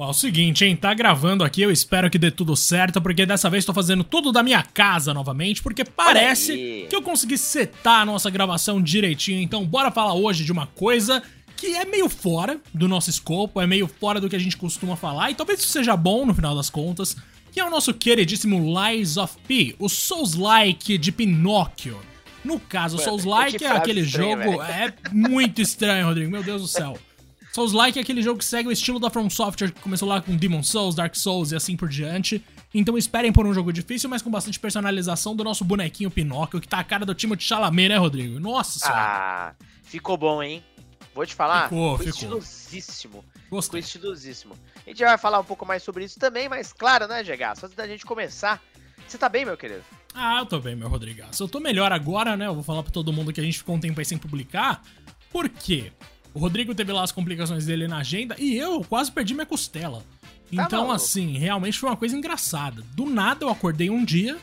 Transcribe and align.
Ó, 0.00 0.06
é 0.06 0.10
o 0.10 0.14
seguinte, 0.14 0.64
hein? 0.64 0.74
Tá 0.74 0.94
gravando 0.94 1.44
aqui, 1.44 1.60
eu 1.60 1.70
espero 1.70 2.08
que 2.08 2.18
dê 2.18 2.30
tudo 2.30 2.56
certo, 2.56 3.02
porque 3.02 3.26
dessa 3.26 3.50
vez 3.50 3.66
tô 3.66 3.74
fazendo 3.74 4.02
tudo 4.02 4.32
da 4.32 4.42
minha 4.42 4.62
casa 4.62 5.12
novamente, 5.12 5.62
porque 5.62 5.84
parece 5.84 6.86
que 6.88 6.96
eu 6.96 7.02
consegui 7.02 7.36
setar 7.36 8.00
a 8.00 8.04
nossa 8.06 8.30
gravação 8.30 8.80
direitinho. 8.80 9.42
Então, 9.42 9.62
bora 9.62 9.90
falar 9.90 10.14
hoje 10.14 10.42
de 10.42 10.50
uma 10.52 10.66
coisa 10.66 11.22
que 11.54 11.76
é 11.76 11.84
meio 11.84 12.08
fora 12.08 12.58
do 12.72 12.88
nosso 12.88 13.10
escopo, 13.10 13.60
é 13.60 13.66
meio 13.66 13.86
fora 13.86 14.18
do 14.18 14.26
que 14.26 14.36
a 14.36 14.38
gente 14.38 14.56
costuma 14.56 14.96
falar, 14.96 15.32
e 15.32 15.34
talvez 15.34 15.60
isso 15.60 15.68
seja 15.68 15.94
bom 15.94 16.24
no 16.24 16.34
final 16.34 16.56
das 16.56 16.70
contas, 16.70 17.14
que 17.52 17.60
é 17.60 17.64
o 17.66 17.68
nosso 17.68 17.92
queridíssimo 17.92 18.74
Lies 18.80 19.18
of 19.18 19.36
P, 19.46 19.76
o 19.78 19.86
Souls-like 19.86 20.96
de 20.96 21.12
Pinóquio. 21.12 22.00
No 22.42 22.58
caso, 22.58 22.96
Souls-like 22.96 23.62
é 23.62 23.70
aquele 23.70 24.02
jogo. 24.02 24.62
É 24.62 24.94
muito 25.12 25.60
estranho, 25.60 26.06
Rodrigo. 26.06 26.30
Meu 26.30 26.42
Deus 26.42 26.62
do 26.62 26.68
céu. 26.68 26.98
Souls-like 27.52 27.98
é 27.98 28.02
aquele 28.02 28.22
jogo 28.22 28.38
que 28.38 28.44
segue 28.44 28.68
o 28.68 28.72
estilo 28.72 29.00
da 29.00 29.10
From 29.10 29.28
Software, 29.28 29.72
que 29.72 29.80
começou 29.80 30.08
lá 30.08 30.20
com 30.20 30.36
Demon 30.36 30.62
Souls, 30.62 30.94
Dark 30.94 31.16
Souls 31.16 31.50
e 31.50 31.56
assim 31.56 31.76
por 31.76 31.88
diante. 31.88 32.44
Então 32.72 32.96
esperem 32.96 33.32
por 33.32 33.44
um 33.44 33.52
jogo 33.52 33.72
difícil, 33.72 34.08
mas 34.08 34.22
com 34.22 34.30
bastante 34.30 34.60
personalização 34.60 35.34
do 35.34 35.42
nosso 35.42 35.64
bonequinho 35.64 36.10
Pinóquio, 36.10 36.60
que 36.60 36.68
tá 36.68 36.78
a 36.78 36.84
cara 36.84 37.04
do 37.04 37.14
Timothy 37.14 37.42
Chalamet, 37.42 37.88
né, 37.88 37.96
Rodrigo? 37.96 38.38
Nossa 38.38 38.78
senhora. 38.78 39.00
Ah, 39.00 39.54
ficou 39.82 40.16
bom, 40.16 40.40
hein? 40.40 40.62
Vou 41.12 41.26
te 41.26 41.34
falar. 41.34 41.64
Ficou, 41.64 41.98
ficou. 41.98 42.12
ficou. 42.12 42.38
estilosíssimo. 42.38 43.24
Gostei. 43.50 43.82
Ficou 43.82 43.98
estilosíssimo. 44.12 44.54
A 44.86 44.90
gente 44.90 45.02
vai 45.02 45.18
falar 45.18 45.40
um 45.40 45.44
pouco 45.44 45.66
mais 45.66 45.82
sobre 45.82 46.04
isso 46.04 46.20
também, 46.20 46.48
mas 46.48 46.72
claro, 46.72 47.08
né, 47.08 47.24
Gegas? 47.24 47.64
Antes 47.64 47.76
da 47.76 47.86
gente 47.88 48.06
começar, 48.06 48.62
você 49.08 49.18
tá 49.18 49.28
bem, 49.28 49.44
meu 49.44 49.56
querido? 49.56 49.82
Ah, 50.14 50.38
eu 50.38 50.46
tô 50.46 50.60
bem, 50.60 50.76
meu 50.76 50.88
Rodrigaço. 50.88 51.42
Eu 51.42 51.48
tô 51.48 51.58
melhor 51.58 51.90
agora, 51.90 52.36
né? 52.36 52.46
Eu 52.46 52.54
vou 52.54 52.62
falar 52.62 52.84
pra 52.84 52.92
todo 52.92 53.12
mundo 53.12 53.32
que 53.32 53.40
a 53.40 53.44
gente 53.44 53.58
ficou 53.58 53.74
um 53.74 53.80
tempo 53.80 53.98
aí 53.98 54.04
sem 54.04 54.16
publicar. 54.18 54.82
Por 55.32 55.48
quê? 55.48 55.92
O 56.32 56.38
Rodrigo 56.38 56.74
teve 56.74 56.92
lá 56.92 57.02
as 57.02 57.12
complicações 57.12 57.66
dele 57.66 57.88
na 57.88 57.98
agenda 57.98 58.36
e 58.38 58.56
eu 58.56 58.84
quase 58.84 59.10
perdi 59.10 59.34
minha 59.34 59.46
costela. 59.46 59.98
Tá 59.98 60.64
Então, 60.64 60.80
maluco. 60.82 60.92
assim, 60.94 61.36
realmente 61.38 61.78
foi 61.78 61.88
uma 61.88 61.96
coisa 61.96 62.16
engraçada. 62.16 62.82
Do 62.94 63.06
nada 63.06 63.44
eu 63.44 63.48
acordei 63.50 63.90
um 63.90 64.04
dia 64.04 64.36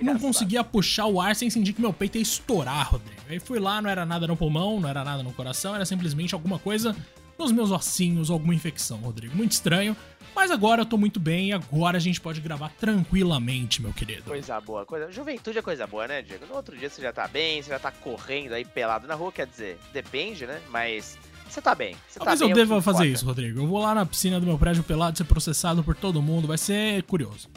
e 0.00 0.04
não 0.04 0.18
conseguia 0.18 0.62
puxar 0.62 1.06
o 1.06 1.20
ar 1.20 1.34
sem 1.34 1.50
sentir 1.50 1.72
que 1.72 1.80
meu 1.80 1.92
peito 1.92 2.16
ia 2.18 2.22
estourar, 2.22 2.92
Rodrigo. 2.92 3.20
Aí 3.28 3.38
fui 3.40 3.58
lá, 3.58 3.80
não 3.82 3.90
era 3.90 4.06
nada 4.06 4.26
no 4.26 4.36
pulmão, 4.36 4.80
não 4.80 4.88
era 4.88 5.04
nada 5.04 5.22
no 5.22 5.32
coração, 5.32 5.74
era 5.74 5.84
simplesmente 5.84 6.34
alguma 6.34 6.58
coisa 6.58 6.94
nos 7.38 7.52
meus 7.52 7.70
ossinhos, 7.70 8.30
alguma 8.30 8.54
infecção, 8.54 8.98
Rodrigo. 8.98 9.36
Muito 9.36 9.52
estranho. 9.52 9.96
Mas 10.38 10.52
agora 10.52 10.82
eu 10.82 10.86
tô 10.86 10.96
muito 10.96 11.18
bem 11.18 11.48
e 11.48 11.52
agora 11.52 11.96
a 11.96 12.00
gente 12.00 12.20
pode 12.20 12.40
gravar 12.40 12.70
tranquilamente, 12.78 13.82
meu 13.82 13.92
querido. 13.92 14.22
Coisa 14.22 14.60
boa, 14.60 14.86
coisa. 14.86 15.10
Juventude 15.10 15.58
é 15.58 15.62
coisa 15.62 15.84
boa, 15.84 16.06
né, 16.06 16.22
Diego? 16.22 16.46
No 16.46 16.54
outro 16.54 16.76
dia 16.76 16.88
você 16.88 17.02
já 17.02 17.12
tá 17.12 17.26
bem, 17.26 17.60
você 17.60 17.70
já 17.70 17.78
tá 17.80 17.90
correndo 17.90 18.52
aí 18.52 18.64
pelado 18.64 19.08
na 19.08 19.16
rua, 19.16 19.32
quer 19.32 19.48
dizer, 19.48 19.80
depende, 19.92 20.46
né? 20.46 20.60
Mas 20.70 21.18
você 21.50 21.60
tá 21.60 21.74
bem. 21.74 21.96
Você 22.08 22.20
Talvez 22.20 22.38
tá 22.38 22.44
bem, 22.44 22.52
eu 22.52 22.56
deva 22.56 22.80
fazer 22.80 23.06
isso, 23.06 23.26
Rodrigo. 23.26 23.58
Eu 23.58 23.66
vou 23.66 23.80
lá 23.80 23.96
na 23.96 24.06
piscina 24.06 24.38
do 24.38 24.46
meu 24.46 24.56
prédio 24.56 24.84
pelado 24.84 25.18
ser 25.18 25.24
processado 25.24 25.82
por 25.82 25.96
todo 25.96 26.22
mundo. 26.22 26.46
Vai 26.46 26.56
ser 26.56 27.02
curioso. 27.02 27.50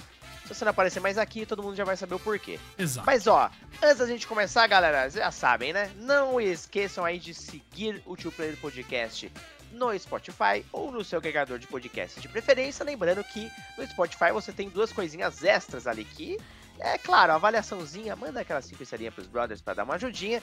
Se 0.48 0.56
você 0.56 0.66
não 0.66 0.72
aparecer 0.72 1.00
mais 1.00 1.20
aqui, 1.20 1.46
todo 1.46 1.62
mundo 1.62 1.76
já 1.76 1.84
vai 1.84 1.96
saber 1.96 2.16
o 2.16 2.20
porquê. 2.20 2.60
Exato. 2.80 3.06
Mas 3.06 3.28
ó, 3.28 3.52
antes 3.84 4.00
da 4.00 4.08
gente 4.08 4.26
começar, 4.26 4.66
galera, 4.66 5.04
vocês 5.04 5.24
já 5.24 5.30
sabem, 5.30 5.72
né? 5.72 5.92
Não 6.00 6.42
esqueçam 6.42 7.06
aí 7.06 7.20
de 7.20 7.36
seguir 7.36 8.02
o 8.08 8.18
Tio 8.18 8.32
Player 8.32 8.58
Podcast 8.58 9.32
no 9.72 9.98
Spotify 9.98 10.66
ou 10.72 10.92
no 10.92 11.04
seu 11.04 11.20
agregador 11.20 11.58
de 11.58 11.68
podcast 11.68 12.20
de 12.20 12.28
preferência. 12.28 12.86
Lembrando 12.86 13.24
que 13.24 13.52
no 13.78 13.88
Spotify 13.88 14.32
você 14.32 14.52
tem 14.52 14.70
duas 14.70 14.92
coisinhas 14.92 15.44
extras 15.44 15.88
ali 15.88 16.04
que, 16.04 16.38
é 16.80 16.98
claro, 16.98 17.34
avaliaçãozinha, 17.34 18.16
manda 18.16 18.42
aquelas 18.42 18.66
5 18.66 18.82
estrelinhas 18.82 19.14
pros 19.14 19.28
brothers 19.28 19.62
para 19.62 19.76
dar 19.76 19.84
uma 19.84 19.96
ajudinha. 19.96 20.42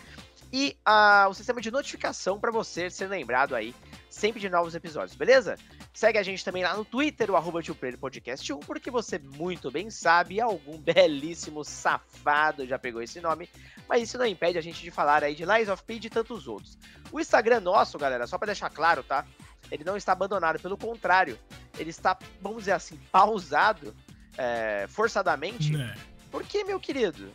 E 0.53 0.77
ah, 0.84 1.27
o 1.29 1.34
sistema 1.34 1.61
de 1.61 1.71
notificação 1.71 2.39
para 2.39 2.51
você 2.51 2.89
ser 2.89 3.07
lembrado 3.09 3.55
aí 3.55 3.75
sempre 4.09 4.41
de 4.41 4.49
novos 4.49 4.75
episódios, 4.75 5.17
beleza? 5.17 5.56
Segue 5.93 6.19
a 6.19 6.23
gente 6.23 6.45
também 6.45 6.62
lá 6.62 6.75
no 6.75 6.84
Twitter, 6.84 7.31
o 7.31 7.37
arroba 7.37 7.61
Podcast 8.01 8.53
1, 8.53 8.61
porque 8.61 8.91
você 8.91 9.19
muito 9.19 9.71
bem 9.71 9.91
sabe, 9.91 10.41
algum 10.41 10.79
belíssimo 10.81 11.65
safado 11.65 12.67
já 12.67 12.79
pegou 12.79 13.03
esse 13.03 13.21
nome, 13.21 13.49
mas 13.89 14.03
isso 14.03 14.17
não 14.17 14.25
impede 14.25 14.59
a 14.59 14.62
gente 14.62 14.81
de 14.81 14.91
falar 14.91 15.22
aí 15.22 15.34
de 15.34 15.44
Lies 15.44 15.69
of 15.69 15.83
P 15.83 15.94
e 15.94 15.99
de 15.99 16.09
tantos 16.09 16.49
outros. 16.49 16.78
O 17.12 17.21
Instagram 17.21 17.61
nosso, 17.61 17.99
galera, 17.99 18.27
só 18.27 18.38
pra 18.38 18.47
deixar 18.47 18.71
claro, 18.71 19.03
tá? 19.03 19.27
Ele 19.71 19.84
não 19.84 19.97
está 19.97 20.12
abandonado, 20.12 20.61
pelo 20.61 20.78
contrário, 20.78 21.38
ele 21.78 21.91
está, 21.91 22.17
vamos 22.41 22.61
dizer 22.61 22.72
assim, 22.72 22.99
pausado, 23.12 23.94
é, 24.37 24.87
forçadamente, 24.88 25.72
Né? 25.72 25.94
Porque, 26.31 26.65
meu 26.65 26.78
querido, 26.78 27.33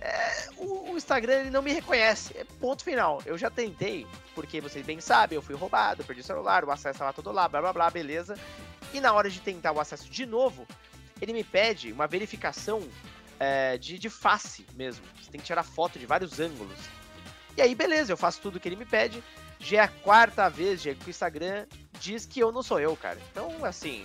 é, 0.00 0.48
o, 0.56 0.92
o 0.92 0.96
Instagram 0.96 1.40
ele 1.40 1.50
não 1.50 1.62
me 1.62 1.72
reconhece. 1.72 2.36
É 2.36 2.44
ponto 2.44 2.84
final. 2.84 3.22
Eu 3.24 3.38
já 3.38 3.50
tentei, 3.50 4.06
porque 4.34 4.60
vocês 4.60 4.84
bem 4.84 5.00
sabem, 5.00 5.36
eu 5.36 5.42
fui 5.42 5.54
roubado, 5.54 6.04
perdi 6.04 6.20
o 6.20 6.24
celular, 6.24 6.64
o 6.64 6.70
acesso 6.70 6.96
estava 6.96 7.12
todo 7.12 7.32
lá, 7.32 7.48
blá 7.48 7.60
blá 7.60 7.72
blá, 7.72 7.90
beleza. 7.90 8.38
E 8.92 9.00
na 9.00 9.12
hora 9.12 9.30
de 9.30 9.40
tentar 9.40 9.72
o 9.72 9.80
acesso 9.80 10.08
de 10.08 10.26
novo, 10.26 10.66
ele 11.20 11.32
me 11.32 11.44
pede 11.44 11.92
uma 11.92 12.06
verificação 12.06 12.86
é, 13.38 13.78
de, 13.78 13.98
de 13.98 14.10
face 14.10 14.66
mesmo. 14.74 15.04
Você 15.20 15.30
tem 15.30 15.40
que 15.40 15.46
tirar 15.46 15.62
foto 15.62 15.98
de 15.98 16.06
vários 16.06 16.38
ângulos. 16.40 16.78
E 17.56 17.62
aí, 17.62 17.74
beleza, 17.74 18.12
eu 18.12 18.16
faço 18.16 18.40
tudo 18.40 18.60
que 18.60 18.68
ele 18.68 18.76
me 18.76 18.84
pede. 18.84 19.22
Já 19.58 19.78
é 19.78 19.80
a 19.80 19.88
quarta 19.88 20.48
vez, 20.50 20.82
Diego, 20.82 21.00
que 21.00 21.08
o 21.08 21.10
Instagram 21.10 21.66
diz 21.98 22.26
que 22.26 22.38
eu 22.38 22.52
não 22.52 22.62
sou 22.62 22.78
eu, 22.78 22.94
cara. 22.96 23.18
Então, 23.30 23.64
assim. 23.64 24.04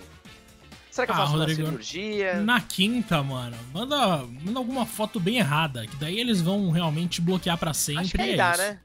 Será 0.92 1.06
que 1.06 1.10
eu 1.12 1.16
Ah, 1.16 1.18
faço 1.20 1.32
uma 1.32 1.38
Rodrigo, 1.38 1.64
cirurgia? 1.64 2.34
Na 2.42 2.60
quinta, 2.60 3.22
mano, 3.22 3.56
manda, 3.72 4.18
manda 4.44 4.58
alguma 4.58 4.84
foto 4.84 5.18
bem 5.18 5.38
errada, 5.38 5.86
que 5.86 5.96
daí 5.96 6.20
eles 6.20 6.40
vão 6.42 6.70
realmente 6.70 7.18
bloquear 7.20 7.56
pra 7.56 7.72
sempre. 7.72 8.02
Acho 8.02 8.12
que 8.12 8.20
aí 8.20 8.32
é 8.34 8.36
dá, 8.36 8.50
isso. 8.52 8.58
né? 8.60 8.80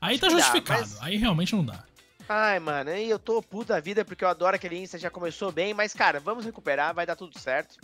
Aí 0.00 0.10
Acho 0.14 0.20
tá 0.20 0.26
que 0.28 0.34
dá, 0.34 0.40
justificado. 0.40 0.80
mas- 0.80 1.02
Aí 1.02 1.16
realmente 1.16 1.54
não 1.54 1.64
dá. 1.64 1.84
Ai, 2.28 2.58
mano, 2.58 2.90
aí 2.90 3.08
eu 3.08 3.18
tô 3.18 3.40
puto 3.40 3.68
da 3.68 3.78
vida 3.78 4.04
porque 4.04 4.24
eu 4.24 4.28
adoro 4.28 4.56
aquele 4.56 4.76
Insta, 4.76 4.98
já 4.98 5.08
começou 5.10 5.52
bem, 5.52 5.72
mas, 5.72 5.94
cara, 5.94 6.18
vamos 6.18 6.44
recuperar, 6.44 6.92
vai 6.92 7.06
dar 7.06 7.14
tudo 7.14 7.38
certo. 7.38 7.76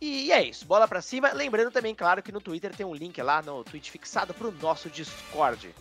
E, 0.00 0.30
é 0.30 0.42
isso, 0.46 0.66
bola 0.66 0.86
pra 0.86 1.00
cima. 1.00 1.32
Lembrando 1.32 1.70
também, 1.70 1.94
claro, 1.94 2.22
que 2.22 2.30
no 2.32 2.40
Twitter 2.42 2.74
tem 2.76 2.84
um 2.84 2.94
link 2.94 3.20
lá 3.22 3.40
no 3.40 3.64
tweet 3.64 3.90
fixado 3.90 4.34
pro 4.34 4.52
nosso 4.60 4.90
Discord. 4.90 5.74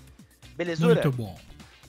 Belezura? 0.55 1.01
Muito 1.01 1.11
bom. 1.11 1.37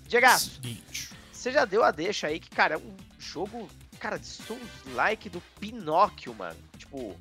Diego, 0.08 0.26
Seguinte. 0.38 1.10
você 1.30 1.52
já 1.52 1.64
deu 1.64 1.84
a 1.84 1.90
deixa 1.92 2.26
aí 2.26 2.40
que, 2.40 2.50
cara, 2.50 2.74
é 2.74 2.78
um 2.78 2.94
jogo, 3.18 3.68
cara, 4.04 4.18
de 4.18 4.26
Souls-like 4.26 5.30
do 5.30 5.40
Pinóquio, 5.58 6.34
mano. 6.34 6.56
Tipo, 6.76 7.16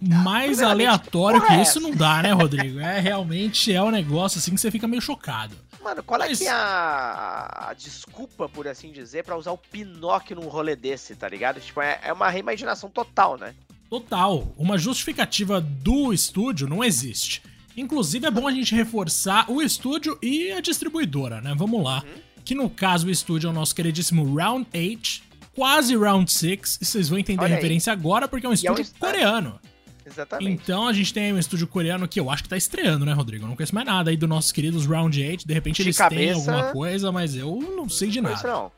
Mais 0.00 0.62
aleatório 0.62 1.44
que 1.44 1.52
é 1.52 1.60
isso 1.60 1.78
não 1.78 1.90
dá, 1.90 2.22
né, 2.22 2.32
Rodrigo? 2.32 2.80
É 2.80 2.98
realmente 3.00 3.70
é 3.70 3.82
um 3.82 3.90
negócio 3.90 4.38
assim 4.38 4.54
que 4.54 4.60
você 4.60 4.70
fica 4.70 4.88
meio 4.88 5.02
chocado. 5.02 5.54
mano, 5.84 6.02
qual 6.02 6.22
é 6.22 6.28
Mas- 6.28 6.38
que 6.38 6.46
é 6.46 6.50
a, 6.50 7.68
a 7.68 7.74
desculpa, 7.74 8.48
por 8.48 8.66
assim 8.66 8.90
dizer, 8.92 9.24
pra 9.24 9.36
usar 9.36 9.52
o 9.52 9.58
Pinóquio 9.58 10.36
num 10.36 10.48
rolê 10.48 10.74
desse, 10.74 11.14
tá 11.14 11.28
ligado? 11.28 11.60
Tipo, 11.60 11.82
é, 11.82 12.00
é 12.02 12.12
uma 12.14 12.30
reimaginação 12.30 12.88
total, 12.88 13.36
né? 13.36 13.54
Total. 13.90 14.50
Uma 14.56 14.78
justificativa 14.78 15.60
do 15.60 16.12
estúdio 16.14 16.66
não 16.66 16.82
existe. 16.82 17.42
Inclusive, 17.76 18.26
é 18.26 18.30
bom 18.30 18.48
a 18.48 18.52
gente 18.52 18.74
reforçar 18.74 19.50
o 19.50 19.60
estúdio 19.60 20.18
e 20.22 20.50
a 20.52 20.60
distribuidora, 20.60 21.40
né? 21.42 21.54
Vamos 21.56 21.82
lá. 21.84 22.02
Uhum. 22.06 22.20
Que 22.44 22.54
no 22.54 22.70
caso, 22.70 23.06
o 23.06 23.10
estúdio 23.10 23.48
é 23.48 23.50
o 23.50 23.54
nosso 23.54 23.74
queridíssimo 23.74 24.34
Round 24.34 24.66
8, 24.74 25.22
quase 25.54 25.96
Round 25.96 26.30
6. 26.30 26.78
E 26.80 26.84
vocês 26.84 27.08
vão 27.08 27.18
entender 27.18 27.42
Olha 27.42 27.54
a 27.54 27.56
aí. 27.56 27.62
referência 27.62 27.92
agora, 27.92 28.26
porque 28.28 28.46
é 28.46 28.48
um 28.48 28.52
E 28.54 28.66
é 28.66 28.70
um 28.70 28.74
estúdio 28.74 28.94
coreano. 28.98 29.60
Exatamente. 30.06 30.50
Então 30.62 30.88
a 30.88 30.92
gente 30.92 31.12
tem 31.14 31.24
aí 31.26 31.32
um 31.32 31.38
estúdio 31.38 31.66
coreano 31.68 32.08
que 32.08 32.18
eu 32.18 32.30
acho 32.30 32.42
que 32.42 32.48
tá 32.48 32.56
estreando, 32.56 33.04
né, 33.06 33.12
Rodrigo? 33.12 33.44
Eu 33.44 33.48
não 33.48 33.54
conheço 33.56 33.74
mais 33.74 33.86
nada 33.86 34.10
aí 34.10 34.16
dos 34.16 34.28
nossos 34.28 34.50
queridos 34.50 34.84
Round 34.86 35.22
8. 35.22 35.46
De 35.46 35.54
repente 35.54 35.76
De 35.76 35.82
eles 35.82 35.96
têm 35.96 36.04
cabeça- 36.08 36.52
alguma 36.52 36.72
coisa, 36.72 37.12
mas 37.12 37.36
eu 37.36 37.56
não 37.76 37.88
sei 37.88 38.08
de 38.08 38.18
isso 38.18 38.22
nada. 38.22 38.48
não. 38.48 38.72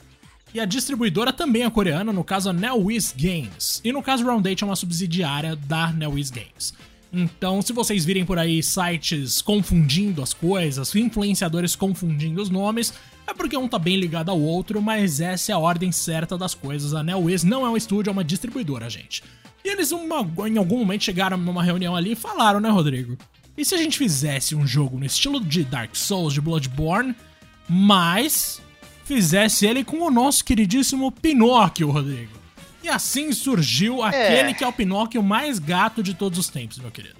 E 0.55 0.61
a 0.61 0.67
distribuidora 0.67 1.33
também 1.33 1.63
é 1.63 1.71
coreana, 1.71 2.13
no 2.13 2.23
caso 2.23 2.51
a 2.51 2.53
NetWiz 2.53 3.15
Games. 3.17 3.81
E 3.83 3.91
no 3.91 4.03
caso 4.03 4.23
Round 4.27 4.47
8 4.47 4.63
é 4.63 4.67
uma 4.69 4.77
subsidiária 4.77 5.57
da 5.57 5.91
NetWiz 5.91 6.31
Games. 6.31 6.75
Então, 7.13 7.61
se 7.61 7.73
vocês 7.73 8.05
virem 8.05 8.25
por 8.25 8.39
aí 8.39 8.63
sites 8.63 9.43
confundindo 9.43 10.23
as 10.23 10.33
coisas, 10.33 10.95
influenciadores 10.95 11.77
confundindo 11.77 12.41
os 12.41 12.49
nomes, 12.49 12.95
é 13.27 13.35
porque 13.35 13.57
um 13.57 13.69
tá 13.69 13.79
bem 13.79 13.97
ligado 13.97 14.31
ao 14.31 14.41
outro, 14.41 14.81
mas 14.81 15.21
essa 15.21 15.53
é 15.53 15.55
a 15.55 15.59
ordem 15.59 15.93
certa 15.93 16.39
das 16.39 16.55
coisas. 16.55 16.95
A 16.95 17.03
NetWiz 17.03 17.45
não 17.45 17.67
é 17.67 17.69
um 17.69 17.77
estúdio, 17.77 18.11
é 18.11 18.13
uma 18.13 18.25
distribuidora, 18.25 18.89
gente. 18.89 19.23
E 19.65 19.69
eles 19.69 19.93
uma- 19.93 20.27
em 20.49 20.57
algum 20.57 20.79
momento 20.79 21.05
chegaram 21.05 21.37
numa 21.37 21.63
reunião 21.63 21.95
ali 21.95 22.13
e 22.13 22.17
falaram, 22.17 22.61
né, 22.61 22.71
Rodrigo? 22.71 23.17
E 23.57 23.65
se 23.65 23.75
a 23.75 23.79
gente 23.79 23.99
fizesse 23.99 24.55
um 24.55 24.67
jogo 24.67 24.99
no 24.99 25.05
estilo 25.05 25.39
de 25.39 25.63
Dark 25.63 25.95
Souls, 25.95 26.33
de 26.33 26.41
Bloodborne, 26.41 27.15
mas 27.69 28.61
fizesse 29.05 29.67
ele 29.67 29.85
com 29.85 30.01
o 30.01 30.11
nosso 30.11 30.45
queridíssimo 30.45 31.13
Pinóquio, 31.13 31.91
Rodrigo. 31.91 32.42
E 32.83 32.89
assim 32.89 33.33
surgiu 33.33 34.03
aquele 34.03 34.55
que 34.55 34.65
é 34.65 34.67
o 34.67 34.73
Pinóquio 34.73 35.23
mais 35.23 35.59
gato 35.59 36.03
de 36.03 36.15
todos 36.15 36.39
os 36.39 36.49
tempos, 36.49 36.79
meu 36.79 36.91
querido. 36.91 37.17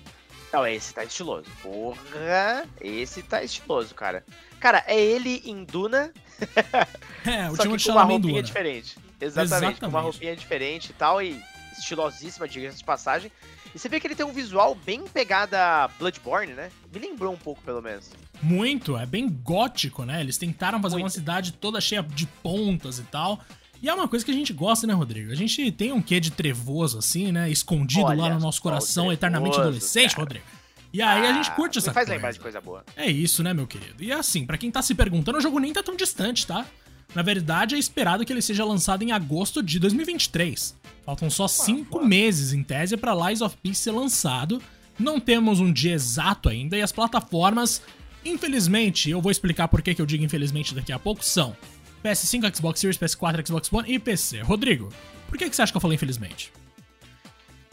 Não, 0.53 0.67
esse 0.67 0.93
tá 0.93 1.05
estiloso. 1.05 1.47
Porra, 1.63 2.67
esse 2.81 3.23
tá 3.23 3.43
estiloso, 3.43 3.95
cara. 3.95 4.25
Cara, 4.61 4.85
é 4.87 5.01
ele 5.01 5.43
em 5.45 5.65
Duna, 5.65 6.13
É, 7.25 7.49
o 7.51 7.57
só 7.57 7.63
que 7.63 7.85
com 7.85 7.93
uma 7.93 8.03
roupinha 8.03 8.33
Duna. 8.33 8.43
diferente. 8.43 8.97
Exatamente, 9.21 9.81
com 9.81 9.87
uma 9.87 9.99
Exatamente. 10.01 10.03
roupinha 10.03 10.37
diferente 10.37 10.91
e 10.91 10.93
tal, 10.95 11.23
e 11.23 11.41
estilosíssima, 11.79 12.49
diga-se 12.49 12.79
de 12.79 12.85
passagem. 12.85 13.31
E 13.75 13.79
você 13.79 13.89
vê 13.89 13.99
que 13.99 14.07
ele 14.07 14.15
tem 14.15 14.27
um 14.27 14.33
visual 14.33 14.75
bem 14.75 15.05
pegada 15.07 15.89
Bloodborne, 15.99 16.53
né? 16.53 16.71
Me 16.93 17.01
lembrou 17.01 17.33
um 17.33 17.37
pouco, 17.39 17.63
pelo 17.63 17.81
menos. 17.81 18.11
Muito, 18.43 18.97
é 18.99 19.07
bem 19.07 19.29
gótico, 19.29 20.05
né? 20.05 20.21
Eles 20.21 20.37
tentaram 20.37 20.83
fazer 20.83 20.97
Muito. 20.97 21.05
uma 21.05 21.11
cidade 21.11 21.53
toda 21.53 21.81
cheia 21.81 22.03
de 22.03 22.27
pontas 22.27 22.99
e 22.99 23.05
tal. 23.05 23.41
E 23.83 23.89
é 23.89 23.95
uma 23.95 24.07
coisa 24.07 24.25
que 24.25 24.31
a 24.31 24.35
gente 24.35 24.53
gosta, 24.53 24.87
né, 24.87 24.95
Rodrigo? 24.95 25.33
A 25.33 25.35
gente 25.35 25.73
tem 25.73 25.91
um 25.91 26.01
quê 26.01 26.21
de 26.21 26.31
trevoso, 26.31 26.99
assim, 26.99 27.33
né? 27.33 27.51
Escondido 27.51 28.07
Olha, 28.07 28.23
lá 28.23 28.31
no 28.31 28.39
nosso 28.39 28.63
coração, 28.63 29.07
trevoso, 29.07 29.15
eternamente 29.15 29.59
adolescente, 29.59 30.11
cara. 30.11 30.23
Rodrigo. 30.23 30.45
E 30.93 31.03
aí 31.03 31.27
ah, 31.27 31.31
a 31.31 31.33
gente 31.33 31.51
curte 31.57 31.79
essa 31.79 31.93
faz 31.93 32.07
coisa. 32.07 32.17
lembrar 32.17 32.33
de 32.33 32.39
coisa 32.39 32.61
boa. 32.61 32.85
É 32.97 33.11
isso, 33.11 33.43
né, 33.43 33.53
meu 33.53 33.67
querido? 33.67 34.05
E 34.05 34.13
assim, 34.13 34.47
para 34.47 34.57
quem 34.57 34.71
tá 34.71 34.81
se 34.83 34.95
perguntando, 34.95 35.39
o 35.39 35.41
jogo 35.41 35.59
nem 35.59 35.73
tá 35.73 35.83
tão 35.83 35.97
distante, 35.97 36.47
tá? 36.47 36.65
Na 37.13 37.23
verdade, 37.23 37.75
é 37.75 37.79
esperado 37.79 38.25
que 38.25 38.33
ele 38.33 38.41
seja 38.41 38.65
lançado 38.65 39.03
em 39.03 39.11
agosto 39.11 39.61
de 39.63 39.81
2023. 39.81 40.77
Faltam 41.05 41.29
só 41.29 41.49
cinco 41.49 42.05
meses, 42.05 42.53
em 42.53 42.63
tese, 42.63 42.97
para 42.97 43.29
Lies 43.29 43.41
of 43.41 43.57
Peace 43.63 43.81
ser 43.81 43.91
lançado. 43.91 44.63
Não 44.99 45.19
temos 45.19 45.59
um 45.59 45.73
dia 45.73 45.95
exato 45.95 46.49
ainda 46.49 46.77
e 46.77 46.83
as 46.83 46.93
plataformas, 46.93 47.83
infelizmente, 48.25 49.11
eu 49.11 49.21
vou 49.21 49.33
explicar 49.33 49.67
por 49.67 49.83
que 49.83 50.01
eu 50.01 50.07
digo 50.07 50.25
infelizmente 50.25 50.75
daqui 50.75 50.93
a 50.93 50.99
pouco, 50.99 51.25
são 51.25 51.57
PS5, 52.05 52.57
Xbox 52.57 52.81
Series, 52.81 52.99
PS4, 52.99 53.47
Xbox 53.47 53.73
One 53.73 53.93
e 53.93 53.99
PC. 53.99 54.41
Rodrigo, 54.41 54.89
por 55.29 55.39
que, 55.39 55.49
que 55.49 55.57
você 55.57 55.63
acha 55.63 55.73
que 55.73 55.77
eu 55.77 55.81
falei 55.81 55.95
infelizmente? 55.95 56.53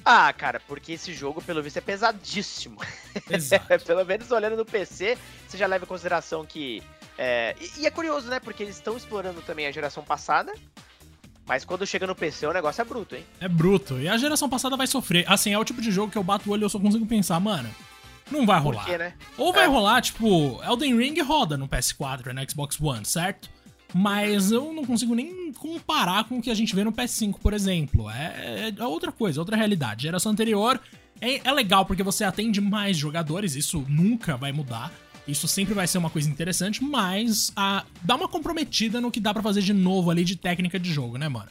Ah, 0.05 0.31
cara, 0.33 0.61
porque 0.67 0.93
esse 0.93 1.13
jogo, 1.13 1.41
pelo 1.41 1.61
visto, 1.61 1.77
é 1.77 1.81
pesadíssimo. 1.81 2.77
pelo 3.85 4.05
menos 4.05 4.31
olhando 4.31 4.55
no 4.55 4.65
PC, 4.65 5.17
você 5.47 5.57
já 5.57 5.67
leva 5.67 5.85
em 5.85 5.87
consideração 5.87 6.45
que. 6.45 6.81
É... 7.17 7.55
E, 7.59 7.81
e, 7.81 7.85
é 7.85 7.91
curioso, 7.91 8.29
né? 8.29 8.39
Porque 8.39 8.63
eles 8.63 8.75
estão 8.75 8.95
explorando 8.95 9.41
também 9.41 9.67
a 9.67 9.71
geração 9.71 10.03
passada. 10.03 10.53
Mas 11.45 11.65
quando 11.65 11.85
chega 11.85 12.07
no 12.07 12.15
PC, 12.15 12.45
o 12.45 12.53
negócio 12.53 12.81
é 12.81 12.85
bruto, 12.85 13.15
hein? 13.15 13.25
É 13.41 13.47
bruto. 13.47 13.99
E 13.99 14.07
a 14.07 14.17
geração 14.17 14.47
passada 14.47 14.77
vai 14.77 14.87
sofrer. 14.87 15.25
Assim, 15.27 15.51
é 15.51 15.57
o 15.57 15.65
tipo 15.65 15.81
de 15.81 15.91
jogo 15.91 16.11
que 16.11 16.17
eu 16.17 16.23
bato 16.23 16.49
o 16.49 16.53
olho 16.53 16.61
e 16.61 16.65
eu 16.65 16.69
só 16.69 16.79
consigo 16.79 17.05
pensar, 17.05 17.39
mano. 17.39 17.69
Não 18.31 18.45
vai 18.45 18.59
rolar. 18.59 18.85
Por 18.85 18.91
quê, 18.91 18.97
né? 18.97 19.13
Ou 19.37 19.51
vai 19.51 19.65
é. 19.65 19.67
rolar, 19.67 20.01
tipo, 20.01 20.61
Elden 20.63 20.95
Ring 20.97 21.19
roda 21.21 21.57
no 21.57 21.67
PS4 21.67 22.27
e 22.27 22.33
no 22.33 22.49
Xbox 22.49 22.79
One, 22.79 23.03
certo? 23.03 23.49
Mas 23.93 24.51
eu 24.51 24.71
não 24.71 24.85
consigo 24.85 25.15
nem 25.15 25.51
comparar 25.53 26.23
com 26.25 26.37
o 26.37 26.41
que 26.41 26.51
a 26.51 26.53
gente 26.53 26.75
vê 26.75 26.83
no 26.83 26.91
PS5, 26.91 27.35
por 27.41 27.53
exemplo. 27.53 28.09
É, 28.09 28.73
é 28.77 28.85
outra 28.85 29.11
coisa, 29.11 29.39
outra 29.39 29.55
realidade. 29.55 30.03
Geração 30.03 30.31
anterior 30.31 30.79
é, 31.21 31.47
é 31.47 31.51
legal 31.51 31.85
porque 31.85 32.03
você 32.03 32.23
atende 32.23 32.61
mais 32.61 32.97
jogadores, 32.97 33.55
isso 33.55 33.85
nunca 33.87 34.37
vai 34.37 34.51
mudar. 34.51 34.91
Isso 35.27 35.47
sempre 35.47 35.73
vai 35.73 35.85
ser 35.85 35.99
uma 35.99 36.09
coisa 36.09 36.29
interessante, 36.29 36.83
mas 36.83 37.51
a, 37.55 37.85
dá 38.01 38.15
uma 38.15 38.27
comprometida 38.27 38.99
no 38.99 39.11
que 39.11 39.19
dá 39.19 39.31
para 39.31 39.43
fazer 39.43 39.61
de 39.61 39.73
novo 39.73 40.09
ali 40.09 40.23
de 40.23 40.35
técnica 40.35 40.79
de 40.79 40.91
jogo, 40.91 41.17
né, 41.17 41.27
mano? 41.27 41.49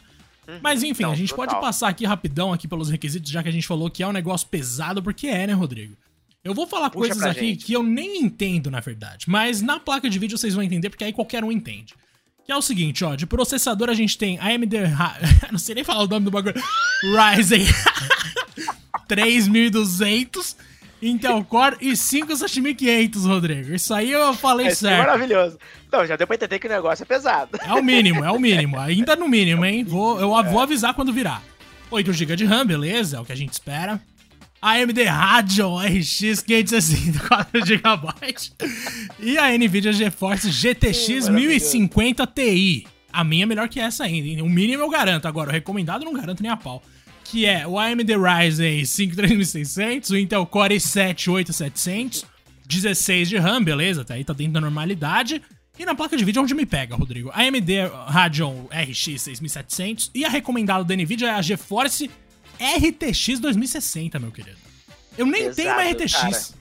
Uhum. 0.49 0.59
Mas 0.63 0.83
enfim, 0.83 1.05
não, 1.05 1.13
a 1.13 1.15
gente 1.15 1.29
total. 1.29 1.47
pode 1.47 1.61
passar 1.61 1.89
aqui 1.89 2.05
rapidão 2.05 2.53
aqui 2.53 2.67
pelos 2.67 2.89
requisitos, 2.89 3.31
já 3.31 3.43
que 3.43 3.49
a 3.49 3.53
gente 3.53 3.67
falou 3.67 3.89
que 3.89 4.03
é 4.03 4.09
um 4.09 4.13
negócio 4.13 4.49
pesado, 4.49 5.03
porque 5.03 5.29
é, 5.29 5.47
né, 5.47 5.53
Rodrigo? 5.53 5.97
Eu 6.43 6.55
vou 6.55 6.67
falar 6.67 6.91
Puxa 6.91 7.11
coisas 7.11 7.23
aqui 7.23 7.49
gente. 7.49 7.67
que 7.67 7.73
eu 7.73 7.83
nem 7.83 8.23
entendo, 8.23 8.71
na 8.71 8.81
verdade. 8.81 9.27
Mas 9.29 9.61
na 9.61 9.79
placa 9.79 10.09
de 10.09 10.19
vídeo 10.19 10.39
vocês 10.39 10.55
vão 10.55 10.63
entender, 10.63 10.89
porque 10.89 11.05
aí 11.05 11.13
qualquer 11.13 11.45
um 11.45 11.53
entende. 11.53 11.95
Que 12.49 12.53
é 12.53 12.57
o 12.57 12.63
seguinte, 12.63 13.05
ó, 13.05 13.15
de 13.15 13.27
processador 13.27 13.91
a 13.91 13.95
gente 13.95 14.17
tem 14.17 14.39
AMD, 14.39 14.75
não 15.53 15.59
sei 15.59 15.75
nem 15.75 15.85
falar 15.85 16.05
o 16.05 16.07
nome 16.07 16.25
do 16.25 16.31
bagulho, 16.31 16.55
Ryzen 17.15 17.67
3200, 19.07 20.57
Intel 21.03 21.45
Core 21.45 21.77
e 21.79 21.95
5 21.95 22.35
7500, 22.35 23.27
Rodrigo. 23.27 23.75
Isso 23.75 23.93
aí 23.93 24.11
eu 24.11 24.33
falei 24.33 24.69
Esse 24.69 24.87
é 24.87 24.89
certo. 24.89 25.03
É 25.03 25.07
maravilhoso. 25.07 25.59
Então, 25.87 26.07
já 26.07 26.17
deu 26.17 26.27
pra 26.27 26.37
entender 26.37 26.59
que 26.59 26.67
o 26.67 26.71
negócio 26.71 27.03
é 27.03 27.07
pesado. 27.07 27.51
É 27.63 27.75
o 27.75 27.85
mínimo, 27.85 28.25
é 28.25 28.31
o 28.31 28.39
mínimo. 28.41 28.81
Ainda 28.81 29.15
no 29.15 29.29
mínimo, 29.29 29.63
hein? 29.67 29.85
Vou, 29.85 30.19
eu 30.19 30.31
vou 30.45 30.61
avisar 30.61 30.95
quando 30.95 31.13
virar. 31.13 31.43
8 31.91 32.11
GB 32.15 32.35
de 32.35 32.47
RAM, 32.47 32.65
beleza, 32.65 33.19
é 33.19 33.21
o 33.21 33.27
que 33.27 33.33
a 33.33 33.37
gente 33.37 33.53
espera. 33.53 34.01
AMD 34.61 34.99
Radeon 35.05 35.79
RX 35.79 36.43
560 36.43 37.21
4GB 37.21 38.53
e 39.21 39.39
a 39.39 39.57
Nvidia 39.57 39.93
GeForce 39.93 40.51
GTX 40.51 41.29
1050 41.29 42.27
Ti. 42.27 42.87
A 43.13 43.23
minha 43.23 43.45
é 43.45 43.47
melhor 43.47 43.69
que 43.69 43.79
essa 43.79 44.05
ainda? 44.05 44.43
O 44.43 44.49
mínimo 44.49 44.83
eu 44.83 44.91
garanto, 44.91 45.27
agora 45.27 45.51
o 45.51 45.53
recomendado 45.53 46.03
eu 46.03 46.07
não 46.07 46.19
garanto 46.19 46.43
nem 46.43 46.51
a 46.51 46.57
pau. 46.57 46.83
Que 47.25 47.47
é 47.47 47.67
o 47.67 47.79
AMD 47.79 48.11
Ryzen 48.17 48.85
53600, 48.85 50.11
o 50.11 50.17
Intel 50.17 50.47
Core 50.47 50.77
i7 50.77 51.31
8700, 51.33 52.25
16 52.67 53.29
de 53.29 53.37
RAM, 53.37 53.63
beleza? 53.63 54.05
Tá 54.05 54.15
aí, 54.15 54.25
tá 54.25 54.33
dentro 54.33 54.55
da 54.55 54.61
normalidade. 54.61 55.41
E 55.79 55.85
na 55.85 55.95
placa 55.95 56.17
de 56.17 56.25
vídeo 56.25 56.41
é 56.41 56.43
onde 56.43 56.55
me 56.55 56.67
pega, 56.67 56.97
Rodrigo. 56.97 57.31
AMD 57.33 57.71
Radeon 58.07 58.65
RX 58.73 59.23
6700 59.23 60.11
e 60.13 60.25
a 60.25 60.29
recomendada 60.29 60.83
da 60.83 60.97
Nvidia 60.97 61.29
é 61.29 61.35
a 61.35 61.43
GeForce 61.43 62.11
RTX 62.59 63.39
2060, 63.41 64.19
meu 64.19 64.31
querido. 64.31 64.59
Eu 65.17 65.27
nem 65.27 65.45
Pesado, 65.45 65.57
tenho 65.57 65.73
uma 65.73 65.91
RTX. 65.91 66.13
Cara. 66.13 66.59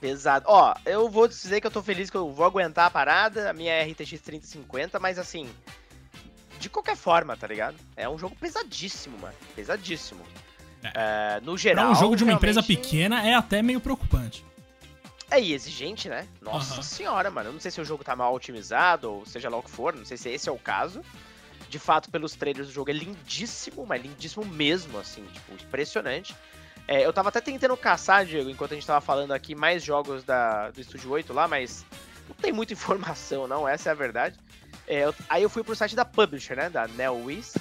Pesado. 0.00 0.44
Ó, 0.48 0.74
eu 0.86 1.08
vou 1.10 1.28
dizer 1.28 1.60
que 1.60 1.66
eu 1.66 1.70
tô 1.70 1.82
feliz 1.82 2.08
que 2.08 2.16
eu 2.16 2.32
vou 2.32 2.46
aguentar 2.46 2.86
a 2.86 2.90
parada, 2.90 3.50
a 3.50 3.52
minha 3.52 3.84
RTX 3.84 4.20
3050, 4.20 4.98
mas 4.98 5.18
assim, 5.18 5.48
de 6.58 6.70
qualquer 6.70 6.96
forma, 6.96 7.36
tá 7.36 7.46
ligado? 7.46 7.76
É 7.96 8.08
um 8.08 8.18
jogo 8.18 8.34
pesadíssimo, 8.36 9.18
mano. 9.18 9.34
Pesadíssimo. 9.54 10.22
É. 10.82 11.36
É, 11.36 11.40
no 11.42 11.58
geral. 11.58 11.86
Pra 11.86 11.92
um 11.92 12.00
jogo 12.00 12.16
de 12.16 12.24
uma 12.24 12.32
realmente... 12.32 12.50
empresa 12.50 12.62
pequena 12.62 13.22
é 13.26 13.34
até 13.34 13.60
meio 13.60 13.80
preocupante. 13.80 14.44
É, 15.30 15.40
e 15.40 15.52
exigente, 15.52 16.08
né? 16.08 16.26
Nossa 16.40 16.76
uhum. 16.76 16.82
senhora, 16.82 17.30
mano. 17.30 17.50
Eu 17.50 17.52
não 17.52 17.60
sei 17.60 17.70
se 17.70 17.80
o 17.80 17.84
jogo 17.84 18.02
tá 18.02 18.16
mal 18.16 18.34
otimizado, 18.34 19.12
ou 19.12 19.26
seja 19.26 19.48
lá 19.48 19.58
o 19.58 19.62
que 19.62 19.70
for, 19.70 19.94
não 19.94 20.04
sei 20.04 20.16
se 20.16 20.28
esse 20.30 20.48
é 20.48 20.52
o 20.52 20.58
caso 20.58 21.02
de 21.70 21.78
fato, 21.78 22.10
pelos 22.10 22.34
trailers 22.34 22.66
do 22.66 22.74
jogo, 22.74 22.90
é 22.90 22.92
lindíssimo, 22.92 23.86
mas 23.86 24.02
lindíssimo 24.02 24.44
mesmo, 24.44 24.98
assim, 24.98 25.24
tipo, 25.32 25.54
impressionante. 25.54 26.34
É, 26.88 27.06
eu 27.06 27.12
tava 27.12 27.28
até 27.28 27.40
tentando 27.40 27.76
caçar, 27.76 28.26
Diego, 28.26 28.50
enquanto 28.50 28.72
a 28.72 28.74
gente 28.74 28.86
tava 28.86 29.00
falando 29.00 29.30
aqui, 29.30 29.54
mais 29.54 29.84
jogos 29.84 30.24
da, 30.24 30.70
do 30.72 30.80
Estúdio 30.80 31.10
8 31.10 31.32
lá, 31.32 31.46
mas 31.46 31.86
não 32.28 32.34
tem 32.34 32.52
muita 32.52 32.72
informação, 32.74 33.46
não, 33.46 33.68
essa 33.68 33.88
é 33.88 33.92
a 33.92 33.94
verdade. 33.94 34.36
É, 34.86 35.04
eu, 35.04 35.14
aí 35.28 35.44
eu 35.44 35.48
fui 35.48 35.62
pro 35.62 35.76
site 35.76 35.94
da 35.94 36.04
Publisher, 36.04 36.56
né, 36.56 36.68
da 36.68 36.88
NeoWiz. 36.88 37.56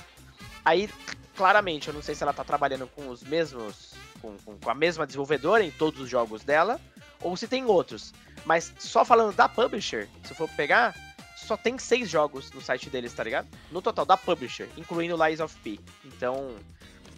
Aí, 0.66 0.90
claramente, 1.36 1.88
eu 1.88 1.94
não 1.94 2.02
sei 2.02 2.16
se 2.16 2.24
ela 2.24 2.34
tá 2.34 2.44
trabalhando 2.44 2.88
com 2.88 3.10
os 3.10 3.22
mesmos, 3.24 3.94
com, 4.20 4.36
com, 4.40 4.58
com 4.58 4.70
a 4.72 4.74
mesma 4.74 5.06
desenvolvedora 5.06 5.64
em 5.64 5.70
todos 5.70 6.02
os 6.02 6.10
jogos 6.10 6.44
dela, 6.44 6.82
ou 7.22 7.38
se 7.38 7.48
tem 7.48 7.64
outros. 7.66 8.12
Mas 8.44 8.74
só 8.80 9.06
falando 9.06 9.36
da 9.36 9.48
Publisher, 9.48 10.10
se 10.24 10.34
for 10.34 10.50
pegar, 10.50 10.96
só 11.45 11.57
tem 11.57 11.77
seis 11.77 12.09
jogos 12.09 12.51
no 12.51 12.62
site 12.62 12.89
deles, 12.89 13.13
tá 13.13 13.24
ligado? 13.24 13.47
No 13.71 13.81
total, 13.81 14.06
da 14.06 14.18
Publisher, 14.18 14.69
incluindo 14.77 15.18
Lies 15.24 15.39
of 15.39 15.56
P. 15.63 15.80
Então, 16.06 16.56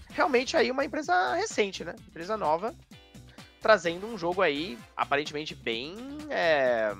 realmente 0.09 0.55
aí 0.55 0.71
uma 0.71 0.85
empresa 0.85 1.35
recente, 1.35 1.83
né? 1.83 1.95
Empresa 2.07 2.37
nova, 2.37 2.73
trazendo 3.61 4.07
um 4.07 4.17
jogo 4.17 4.41
aí, 4.41 4.77
aparentemente 4.95 5.55
bem. 5.55 5.95
É... 6.29 6.93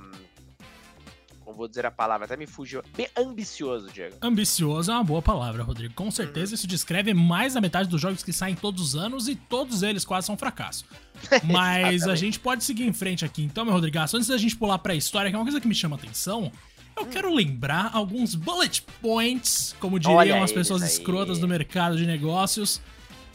Como 1.44 1.58
vou 1.58 1.68
dizer 1.68 1.86
a 1.86 1.92
palavra, 1.92 2.26
até 2.26 2.38
me 2.38 2.46
fugiu. 2.46 2.84
Bem 2.96 3.08
ambicioso, 3.18 3.90
Diego. 3.92 4.16
Ambicioso 4.22 4.92
é 4.92 4.94
uma 4.94 5.04
boa 5.04 5.22
palavra, 5.22 5.64
Rodrigo. 5.64 5.94
Com 5.96 6.12
certeza 6.12 6.52
uhum. 6.52 6.56
isso 6.56 6.68
descreve 6.68 7.14
mais 7.14 7.56
da 7.56 7.62
metade 7.62 7.90
dos 7.90 8.00
jogos 8.00 8.24
que 8.24 8.32
saem 8.32 8.56
todos 8.56 8.82
os 8.82 8.96
anos 8.96 9.28
e 9.28 9.36
todos 9.36 9.84
eles 9.84 10.06
quase 10.06 10.28
são 10.28 10.38
fracasso. 10.38 10.86
Mas 11.44 12.08
a 12.08 12.16
gente 12.16 12.40
pode 12.40 12.64
seguir 12.64 12.84
em 12.84 12.94
frente 12.94 13.26
aqui. 13.26 13.44
Então, 13.44 13.66
meu 13.66 13.74
Rodrigo, 13.74 13.98
antes 14.00 14.28
da 14.28 14.38
gente 14.38 14.56
pular 14.56 14.78
pra 14.78 14.94
história, 14.94 15.30
que 15.30 15.36
é 15.36 15.40
uma 15.40 15.46
coisa 15.46 15.60
que 15.60 15.68
me 15.68 15.76
chama 15.76 15.96
atenção, 15.96 16.52
eu 16.98 17.06
quero 17.06 17.34
lembrar 17.34 17.90
alguns 17.94 18.36
bullet 18.36 18.84
points, 19.02 19.76
como 19.80 20.00
diriam 20.00 20.18
Olha 20.18 20.44
as 20.44 20.52
pessoas 20.52 20.82
escrotas 20.84 21.40
do 21.40 21.48
mercado 21.48 21.98
de 21.98 22.06
negócios, 22.06 22.82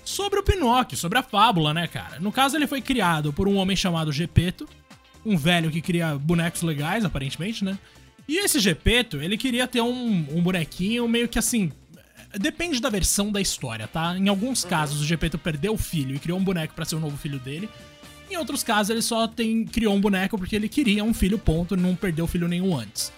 sobre 0.04 0.38
o 0.38 0.42
Pinóquio, 0.42 0.96
sobre 0.96 1.18
a 1.18 1.22
fábula, 1.22 1.74
né, 1.74 1.86
cara? 1.86 2.20
No 2.20 2.30
caso, 2.30 2.56
ele 2.56 2.66
foi 2.66 2.80
criado 2.80 3.32
por 3.32 3.48
um 3.48 3.56
homem 3.56 3.76
chamado 3.76 4.12
Gepeto, 4.12 4.68
um 5.24 5.36
velho 5.36 5.70
que 5.70 5.80
cria 5.80 6.16
bonecos 6.16 6.62
legais, 6.62 7.04
aparentemente, 7.04 7.64
né? 7.64 7.76
E 8.28 8.38
esse 8.38 8.60
Gepeto, 8.60 9.18
ele 9.18 9.36
queria 9.36 9.66
ter 9.66 9.80
um, 9.80 10.26
um 10.30 10.40
bonequinho 10.40 11.08
meio 11.08 11.28
que 11.28 11.38
assim. 11.38 11.72
Depende 12.38 12.80
da 12.80 12.90
versão 12.90 13.32
da 13.32 13.40
história, 13.40 13.88
tá? 13.88 14.16
Em 14.16 14.28
alguns 14.28 14.62
uhum. 14.62 14.70
casos, 14.70 15.00
o 15.00 15.04
Gepeto 15.04 15.38
perdeu 15.38 15.74
o 15.74 15.78
filho 15.78 16.14
e 16.14 16.18
criou 16.18 16.38
um 16.38 16.44
boneco 16.44 16.74
para 16.74 16.84
ser 16.84 16.96
o 16.96 17.00
novo 17.00 17.16
filho 17.16 17.38
dele. 17.38 17.68
Em 18.30 18.36
outros 18.36 18.62
casos, 18.62 18.90
ele 18.90 19.02
só 19.02 19.26
tem, 19.26 19.64
criou 19.64 19.94
um 19.94 20.00
boneco 20.00 20.36
porque 20.36 20.56
ele 20.56 20.68
queria 20.68 21.04
um 21.04 21.14
filho, 21.14 21.38
ponto, 21.38 21.74
e 21.74 21.78
não 21.78 21.94
perdeu 21.94 22.26
filho 22.26 22.48
nenhum 22.48 22.76
antes. 22.76 23.12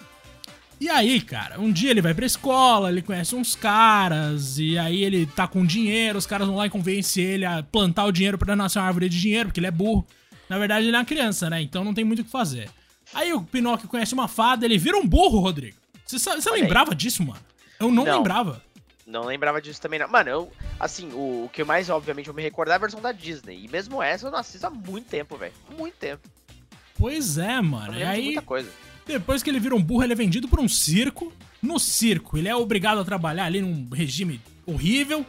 E 0.80 0.88
aí, 0.88 1.20
cara, 1.20 1.60
um 1.60 1.72
dia 1.72 1.90
ele 1.90 2.00
vai 2.00 2.14
pra 2.14 2.24
escola, 2.24 2.88
ele 2.88 3.02
conhece 3.02 3.34
uns 3.34 3.56
caras, 3.56 4.58
e 4.58 4.78
aí 4.78 5.02
ele 5.02 5.26
tá 5.26 5.48
com 5.48 5.66
dinheiro, 5.66 6.18
os 6.18 6.26
caras 6.26 6.46
vão 6.46 6.56
lá 6.56 6.66
e 6.66 6.70
convencem 6.70 7.24
ele 7.24 7.44
a 7.44 7.62
plantar 7.62 8.04
o 8.04 8.12
dinheiro 8.12 8.38
para 8.38 8.54
nascer 8.54 8.78
uma 8.78 8.86
árvore 8.86 9.08
de 9.08 9.20
dinheiro, 9.20 9.48
porque 9.48 9.58
ele 9.58 9.66
é 9.66 9.72
burro. 9.72 10.06
Na 10.48 10.56
verdade, 10.56 10.86
ele 10.86 10.94
é 10.94 10.98
uma 10.98 11.04
criança, 11.04 11.50
né? 11.50 11.60
Então 11.60 11.82
não 11.82 11.92
tem 11.92 12.04
muito 12.04 12.20
o 12.20 12.24
que 12.24 12.30
fazer. 12.30 12.70
Aí 13.12 13.32
o 13.32 13.42
Pinóquio 13.42 13.88
conhece 13.88 14.14
uma 14.14 14.28
fada, 14.28 14.64
ele 14.64 14.78
vira 14.78 14.96
um 14.96 15.06
burro, 15.06 15.40
Rodrigo. 15.40 15.76
Você, 16.06 16.18
você 16.18 16.50
lembrava 16.50 16.94
disso, 16.94 17.24
mano? 17.24 17.40
Eu 17.80 17.90
não, 17.90 18.04
não, 18.04 18.16
lembrava. 18.18 18.62
Não 19.06 19.24
lembrava 19.24 19.60
disso 19.60 19.80
também, 19.80 19.98
não. 19.98 20.08
Mano, 20.08 20.30
eu, 20.30 20.52
assim, 20.78 21.10
o, 21.12 21.44
o 21.44 21.50
que 21.52 21.64
mais, 21.64 21.90
obviamente, 21.90 22.28
eu 22.28 22.34
me 22.34 22.42
recordar 22.42 22.74
é 22.74 22.76
a 22.76 22.80
versão 22.80 23.00
da 23.00 23.12
Disney. 23.12 23.64
E 23.64 23.68
mesmo 23.68 24.02
essa 24.02 24.26
eu 24.26 24.30
não 24.30 24.38
assisto 24.38 24.66
há 24.66 24.70
muito 24.70 25.08
tempo, 25.08 25.36
velho. 25.36 25.52
Muito 25.76 25.94
tempo. 25.94 26.28
Pois 26.96 27.36
é, 27.38 27.60
mano. 27.60 27.94
E 27.94 28.02
aí. 28.02 28.24
Muita 28.26 28.42
coisa. 28.42 28.70
Depois 29.08 29.42
que 29.42 29.48
ele 29.48 29.58
vira 29.58 29.74
um 29.74 29.82
burro, 29.82 30.04
ele 30.04 30.12
é 30.12 30.16
vendido 30.16 30.46
por 30.46 30.60
um 30.60 30.68
circo. 30.68 31.32
No 31.62 31.78
circo, 31.78 32.36
ele 32.36 32.46
é 32.46 32.54
obrigado 32.54 33.00
a 33.00 33.04
trabalhar 33.04 33.46
ali 33.46 33.62
num 33.62 33.88
regime 33.90 34.38
horrível. 34.66 35.24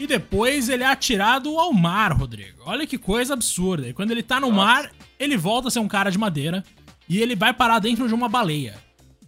E 0.00 0.06
depois 0.06 0.68
ele 0.68 0.82
é 0.82 0.86
atirado 0.86 1.56
ao 1.56 1.72
mar, 1.72 2.12
Rodrigo. 2.12 2.62
Olha 2.66 2.86
que 2.86 2.98
coisa 2.98 3.34
absurda. 3.34 3.88
E 3.88 3.92
quando 3.92 4.10
ele 4.10 4.22
tá 4.22 4.40
no 4.40 4.50
Nossa. 4.50 4.64
mar, 4.64 4.92
ele 5.18 5.36
volta 5.36 5.68
a 5.68 5.70
ser 5.70 5.78
um 5.78 5.86
cara 5.86 6.10
de 6.10 6.18
madeira. 6.18 6.64
E 7.08 7.18
ele 7.18 7.36
vai 7.36 7.54
parar 7.54 7.78
dentro 7.78 8.08
de 8.08 8.14
uma 8.14 8.28
baleia. 8.28 8.76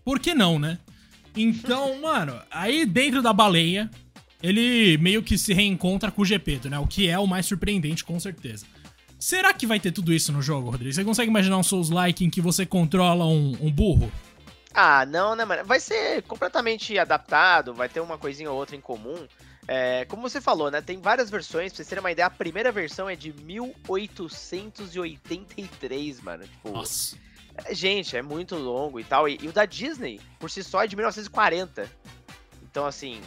Por 0.05 0.19
que 0.19 0.35
não, 0.35 0.59
né? 0.59 0.79
Então, 1.37 2.01
mano, 2.03 2.41
aí 2.51 2.85
dentro 2.85 3.23
da 3.23 3.33
baleia, 3.33 3.89
ele 4.43 4.99
meio 4.99 5.23
que 5.23 5.39
se 5.39 5.55
reencontra 5.55 6.11
com 6.11 6.23
o 6.23 6.25
Gepeto, 6.25 6.69
né? 6.69 6.79
O 6.79 6.87
que 6.89 7.09
é 7.09 7.19
o 7.19 7.27
mais 7.27 7.47
surpreendente, 7.47 8.05
com 8.05 8.19
certeza. 8.19 8.67
Será 9.23 9.55
que 9.55 9.67
vai 9.69 9.79
ter 9.79 9.93
tudo 9.93 10.13
isso 10.13 10.33
no 10.33 10.43
jogo, 10.43 10.69
Rodrigo? 10.69 10.93
Você 10.93 11.05
consegue 11.05 11.31
imaginar 11.31 11.57
um 11.57 11.63
Souls-like 11.63 12.25
em 12.25 12.29
que 12.29 12.41
você 12.41 12.67
controla 12.67 13.25
um, 13.25 13.57
um 13.61 13.71
burro? 13.71 14.11
Ah, 14.75 15.07
não, 15.07 15.37
né, 15.37 15.45
mano? 15.45 15.65
Vai 15.65 15.79
ser 15.79 16.23
completamente 16.23 16.99
adaptado, 16.99 17.73
vai 17.73 17.89
ter 17.89 18.01
uma 18.01 18.19
coisinha 18.19 18.51
ou 18.51 18.59
outra 18.59 18.75
em 18.75 18.81
comum. 18.81 19.29
É, 19.69 20.05
como 20.07 20.23
você 20.23 20.41
falou, 20.41 20.73
né? 20.73 20.81
Tem 20.81 21.01
várias 21.01 21.31
versões, 21.31 21.71
pra 21.71 21.77
vocês 21.77 21.89
terem 21.89 22.03
uma 22.03 22.11
ideia, 22.11 22.27
a 22.27 22.31
primeira 22.31 22.73
versão 22.73 23.09
é 23.09 23.15
de 23.15 23.33
1883, 23.33 26.21
mano. 26.21 26.43
Tipo, 26.43 26.73
Nossa. 26.73 27.17
é, 27.65 27.73
gente, 27.73 28.17
é 28.17 28.23
muito 28.23 28.57
longo 28.57 28.99
e 28.99 29.05
tal. 29.05 29.29
E, 29.29 29.39
e 29.41 29.47
o 29.47 29.53
da 29.53 29.65
Disney, 29.65 30.21
por 30.41 30.51
si 30.51 30.65
só, 30.65 30.83
é 30.83 30.89
de 30.89 30.97
1940. 30.97 31.89
Então, 32.65 32.85
assim, 32.85 33.21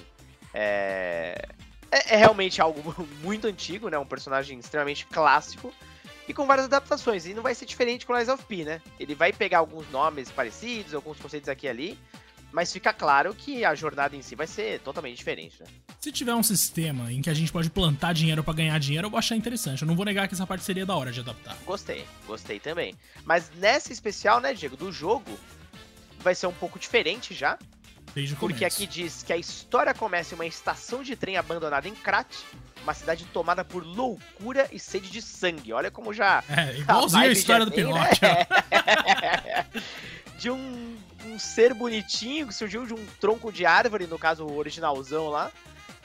é... 0.53 1.54
é, 1.91 2.15
é 2.15 2.17
realmente 2.17 2.61
algo 2.61 3.07
muito 3.21 3.47
antigo, 3.47 3.89
né? 3.89 3.97
Um 3.97 4.05
personagem 4.05 4.57
extremamente 4.59 5.05
clássico 5.05 5.73
e 6.27 6.33
com 6.33 6.45
várias 6.45 6.65
adaptações. 6.65 7.25
E 7.25 7.33
não 7.33 7.43
vai 7.43 7.55
ser 7.55 7.65
diferente 7.65 8.05
com 8.05 8.15
Lies 8.15 8.29
of 8.29 8.43
P, 8.45 8.63
né? 8.63 8.81
Ele 8.99 9.15
vai 9.15 9.31
pegar 9.31 9.59
alguns 9.59 9.89
nomes 9.91 10.31
parecidos, 10.31 10.93
alguns 10.93 11.19
conceitos 11.19 11.49
aqui 11.49 11.67
e 11.67 11.69
ali, 11.69 11.99
mas 12.51 12.71
fica 12.71 12.93
claro 12.93 13.33
que 13.33 13.65
a 13.65 13.75
jornada 13.75 14.15
em 14.15 14.21
si 14.21 14.35
vai 14.35 14.47
ser 14.47 14.79
totalmente 14.79 15.17
diferente, 15.17 15.57
né? 15.59 15.67
Se 15.99 16.11
tiver 16.11 16.33
um 16.33 16.43
sistema 16.43 17.11
em 17.11 17.21
que 17.21 17.29
a 17.29 17.33
gente 17.33 17.51
pode 17.51 17.69
plantar 17.69 18.13
dinheiro 18.13 18.43
pra 18.43 18.53
ganhar 18.53 18.79
dinheiro, 18.79 19.07
eu 19.07 19.11
vou 19.11 19.17
achar 19.17 19.35
interessante. 19.35 19.81
Eu 19.81 19.87
não 19.87 19.95
vou 19.95 20.05
negar 20.05 20.27
que 20.27 20.35
essa 20.35 20.45
parte 20.45 20.63
seria 20.63 20.85
da 20.85 20.95
hora 20.95 21.11
de 21.11 21.19
adaptar. 21.19 21.57
Gostei, 21.65 22.05
gostei 22.27 22.59
também. 22.59 22.95
Mas 23.25 23.51
nessa 23.55 23.91
especial, 23.91 24.39
né, 24.39 24.53
Diego, 24.53 24.77
do 24.77 24.91
jogo, 24.91 25.31
vai 26.19 26.35
ser 26.35 26.47
um 26.47 26.53
pouco 26.53 26.79
diferente 26.79 27.33
já. 27.33 27.57
Desde 28.15 28.33
Porque 28.37 28.59
começo. 28.59 28.77
aqui 28.77 28.87
diz 28.87 29.23
que 29.23 29.33
a 29.33 29.37
história 29.37 29.93
começa 29.93 30.33
em 30.33 30.37
uma 30.37 30.45
estação 30.45 31.03
de 31.03 31.17
trem 31.17 31.35
abandonada 31.35 31.85
em 31.85 31.93
Krat, 31.93 32.33
uma 32.81 32.93
cidade 32.93 33.25
tomada 33.25 33.65
por 33.65 33.85
loucura 33.85 34.69
e 34.71 34.79
sede 34.79 35.09
de 35.09 35.21
sangue. 35.21 35.73
Olha 35.73 35.91
como 35.91 36.13
já 36.13 36.41
É, 36.49 36.77
igualzinho 36.77 37.19
a, 37.19 37.25
vibe 37.25 37.33
história 37.33 37.65
do 37.65 37.71
tem, 37.71 37.83
Pinóquio. 37.83 38.19
né? 38.21 39.67
de 40.39 40.49
um, 40.49 40.97
um 41.25 41.37
ser 41.37 41.73
bonitinho 41.73 42.47
que 42.47 42.53
surgiu 42.53 42.85
de 42.85 42.93
um 42.93 43.05
tronco 43.19 43.51
de 43.51 43.65
árvore, 43.65 44.07
no 44.07 44.17
caso 44.17 44.45
o 44.45 44.57
originalzão 44.57 45.27
lá, 45.27 45.51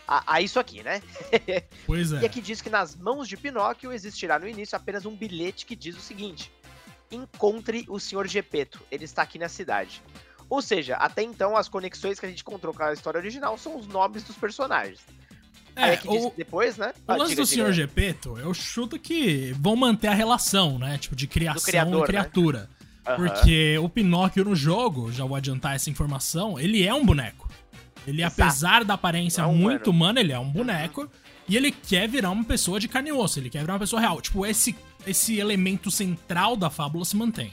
a, 0.09 0.35
a 0.35 0.41
isso 0.41 0.59
aqui, 0.59 0.83
né? 0.83 1.01
Pois 1.87 2.13
é. 2.13 2.23
E 2.23 2.27
aqui 2.27 2.41
diz 2.41 2.61
que 2.61 2.69
nas 2.69 2.97
mãos 2.97 3.29
de 3.29 3.37
Pinóquio 3.37 3.93
existirá 3.93 4.37
no 4.37 4.49
início 4.49 4.77
apenas 4.77 5.07
um 5.07 5.15
bilhete 5.15 5.65
que 5.65 5.77
diz 5.77 5.97
o 5.97 6.01
seguinte: 6.01 6.51
Encontre 7.09 7.85
o 7.89 8.01
Sr. 8.01 8.27
Gepeto, 8.27 8.81
ele 8.91 9.05
está 9.05 9.23
aqui 9.23 9.39
na 9.39 9.49
cidade. 9.49 10.03
Ou 10.51 10.61
seja, 10.61 10.97
até 10.97 11.23
então 11.23 11.57
as 11.57 11.69
conexões 11.69 12.19
que 12.19 12.27
a 12.27 12.29
gente 12.29 12.41
encontrou 12.41 12.75
com 12.75 12.83
a 12.83 12.93
história 12.93 13.19
original 13.19 13.57
são 13.57 13.79
os 13.79 13.87
nomes 13.87 14.25
dos 14.25 14.37
personagens. 14.37 14.99
É, 15.77 15.95
diz 15.97 16.25
o, 16.25 16.33
depois, 16.37 16.77
né? 16.77 16.93
o 17.09 17.13
Ah, 17.13 17.17
lance 17.17 17.31
diga, 17.31 17.43
do. 17.43 17.47
Sr. 17.47 17.73
Gepeto, 17.73 18.37
eu 18.37 18.53
chuto 18.53 18.99
que 18.99 19.53
vão 19.61 19.77
manter 19.77 20.09
a 20.09 20.15
relação, 20.15 20.79
né? 20.79 20.99
Tipo, 20.99 21.15
de 21.15 21.29
criação 21.29 21.63
criador, 21.65 21.95
e 21.99 22.01
né? 22.01 22.07
criatura. 22.07 22.69
Aham. 23.07 23.17
Porque 23.17 23.79
o 23.79 23.89
Pinóquio 23.89 24.45
no 24.45 24.55
jogo, 24.57 25.13
já 25.13 25.25
vou 25.25 25.37
adiantar 25.37 25.77
essa 25.77 25.89
informação, 25.89 26.59
ele 26.59 26.85
é 26.85 26.93
um 26.93 27.07
boneco. 27.07 27.49
Ele, 28.07 28.23
Exato. 28.23 28.43
apesar 28.43 28.85
da 28.85 28.95
aparência 28.95 29.43
É 29.43 29.47
um 29.47 29.55
muito 29.55 29.91
humano. 29.91 29.97
humana, 30.15 30.21
ele 30.21 30.33
é 30.33 30.39
um 30.39 30.51
boneco. 30.51 31.09
E 31.49 31.57
ele 31.57 31.71
quer 31.71 32.09
virar 32.09 32.31
uma 32.31 32.45
pessoa 32.45 32.79
de 32.81 32.89
carne 32.89 33.11
e 33.11 33.13
osso, 33.13 33.39
ele 33.39 33.49
quer 33.51 33.61
virar 33.61 33.75
uma 33.75 33.79
pessoa 33.81 34.01
real. 34.01 34.21
Tipo, 34.21 34.45
esse, 34.45 34.75
esse 35.07 35.39
elemento 35.39 35.91
central 35.91 36.57
da 36.57 36.69
fábula 36.71 37.05
se 37.05 37.17
mantém. 37.17 37.53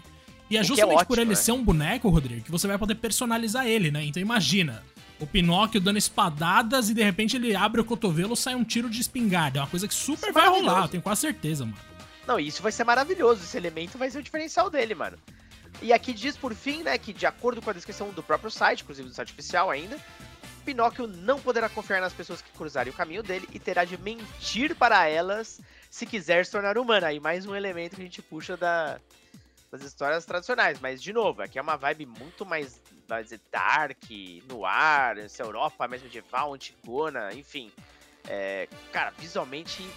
E 0.50 0.58
é 0.58 0.62
é 0.62 0.64
justamente 0.64 1.06
por 1.06 1.14
ótimo, 1.14 1.22
ele 1.22 1.30
né? 1.32 1.36
ser 1.36 1.52
um 1.52 1.64
boneco, 1.64 2.10
Rodrigo, 2.10 2.44
que 2.44 2.52
você 2.52 2.68
vai 2.68 2.78
poder 2.78 2.96
personalizar 2.96 3.68
ele, 3.68 3.92
né? 3.92 4.04
Então 4.06 4.22
imagina, 4.22 4.84
o 5.20 5.28
Pinóquio 5.28 5.82
dando 5.82 5.98
espadadas 5.98 6.90
e 6.90 6.94
de 6.94 7.04
repente 7.04 7.36
ele 7.36 7.56
abre 7.56 7.82
o 7.82 7.86
cotovelo 7.86 8.36
sai 8.36 8.56
um 8.56 8.64
tiro 8.64 8.90
de 8.90 9.02
espingarda. 9.02 9.60
É 9.60 9.62
uma 9.62 9.68
coisa 9.68 9.88
que 9.88 9.94
super 9.94 10.30
Isso 10.30 10.30
é 10.30 10.32
vai 10.32 10.48
rolar, 10.48 10.84
eu 10.84 10.88
tenho 10.88 11.04
quase 11.04 11.22
certeza, 11.22 11.66
mano. 11.66 11.78
Não, 12.26 12.40
isso 12.40 12.62
vai 12.62 12.72
ser 12.72 12.84
maravilhoso. 12.84 13.44
Esse 13.44 13.58
elemento 13.58 13.98
vai 13.98 14.10
ser 14.10 14.20
o 14.20 14.24
diferencial 14.24 14.70
dele, 14.70 14.94
mano. 14.94 15.18
E 15.82 15.94
aqui 15.94 16.14
diz 16.14 16.36
por 16.36 16.54
fim, 16.54 16.84
né, 16.84 16.98
que 16.98 17.14
de 17.14 17.26
acordo 17.26 17.62
com 17.62 17.70
a 17.70 17.74
descrição 17.74 18.10
do 18.10 18.24
próprio 18.24 18.50
site, 18.50 18.82
inclusive 18.82 19.08
do 19.08 19.14
site 19.14 19.32
oficial 19.32 19.70
ainda, 19.70 19.98
Pinóquio 20.66 21.08
não 21.08 21.40
poderá 21.40 21.70
confiar 21.70 22.02
nas 22.02 22.12
pessoas 22.12 22.42
que 22.42 22.52
cruzarem 22.52 22.92
o 22.92 22.96
caminho 22.96 23.24
dele 23.24 23.48
e 23.54 23.60
terá 23.60 23.86
de 23.86 23.98
mentir 23.98 24.76
para 24.76 25.08
elas 25.08 25.62
se 25.90 26.06
quiser 26.06 26.46
se 26.46 26.52
tornar 26.52 26.78
humana. 26.78 27.08
Aí 27.08 27.20
mais 27.20 27.46
um 27.46 27.56
elemento 27.56 27.96
que 27.96 28.02
a 28.02 28.06
gente 28.06 28.22
puxa 28.22 28.58
da, 28.58 29.00
das 29.72 29.82
histórias 29.82 30.26
tradicionais. 30.26 30.80
Mas, 30.80 31.02
de 31.02 31.14
novo, 31.14 31.42
aqui 31.42 31.60
é 31.60 31.62
uma 31.62 31.76
vibe 31.76 32.06
muito 32.06 32.46
mais, 32.46 32.82
vai 33.08 33.24
dizer, 33.24 33.40
dark, 33.52 34.04
no 34.50 34.66
ar, 34.66 35.18
essa 35.18 35.44
Europa 35.44 35.88
mais 35.88 36.02
medieval, 36.02 36.54
antigona, 36.54 37.34
enfim. 37.34 37.72
É, 38.28 38.68
cara, 38.92 39.12
visualmente 39.18 39.88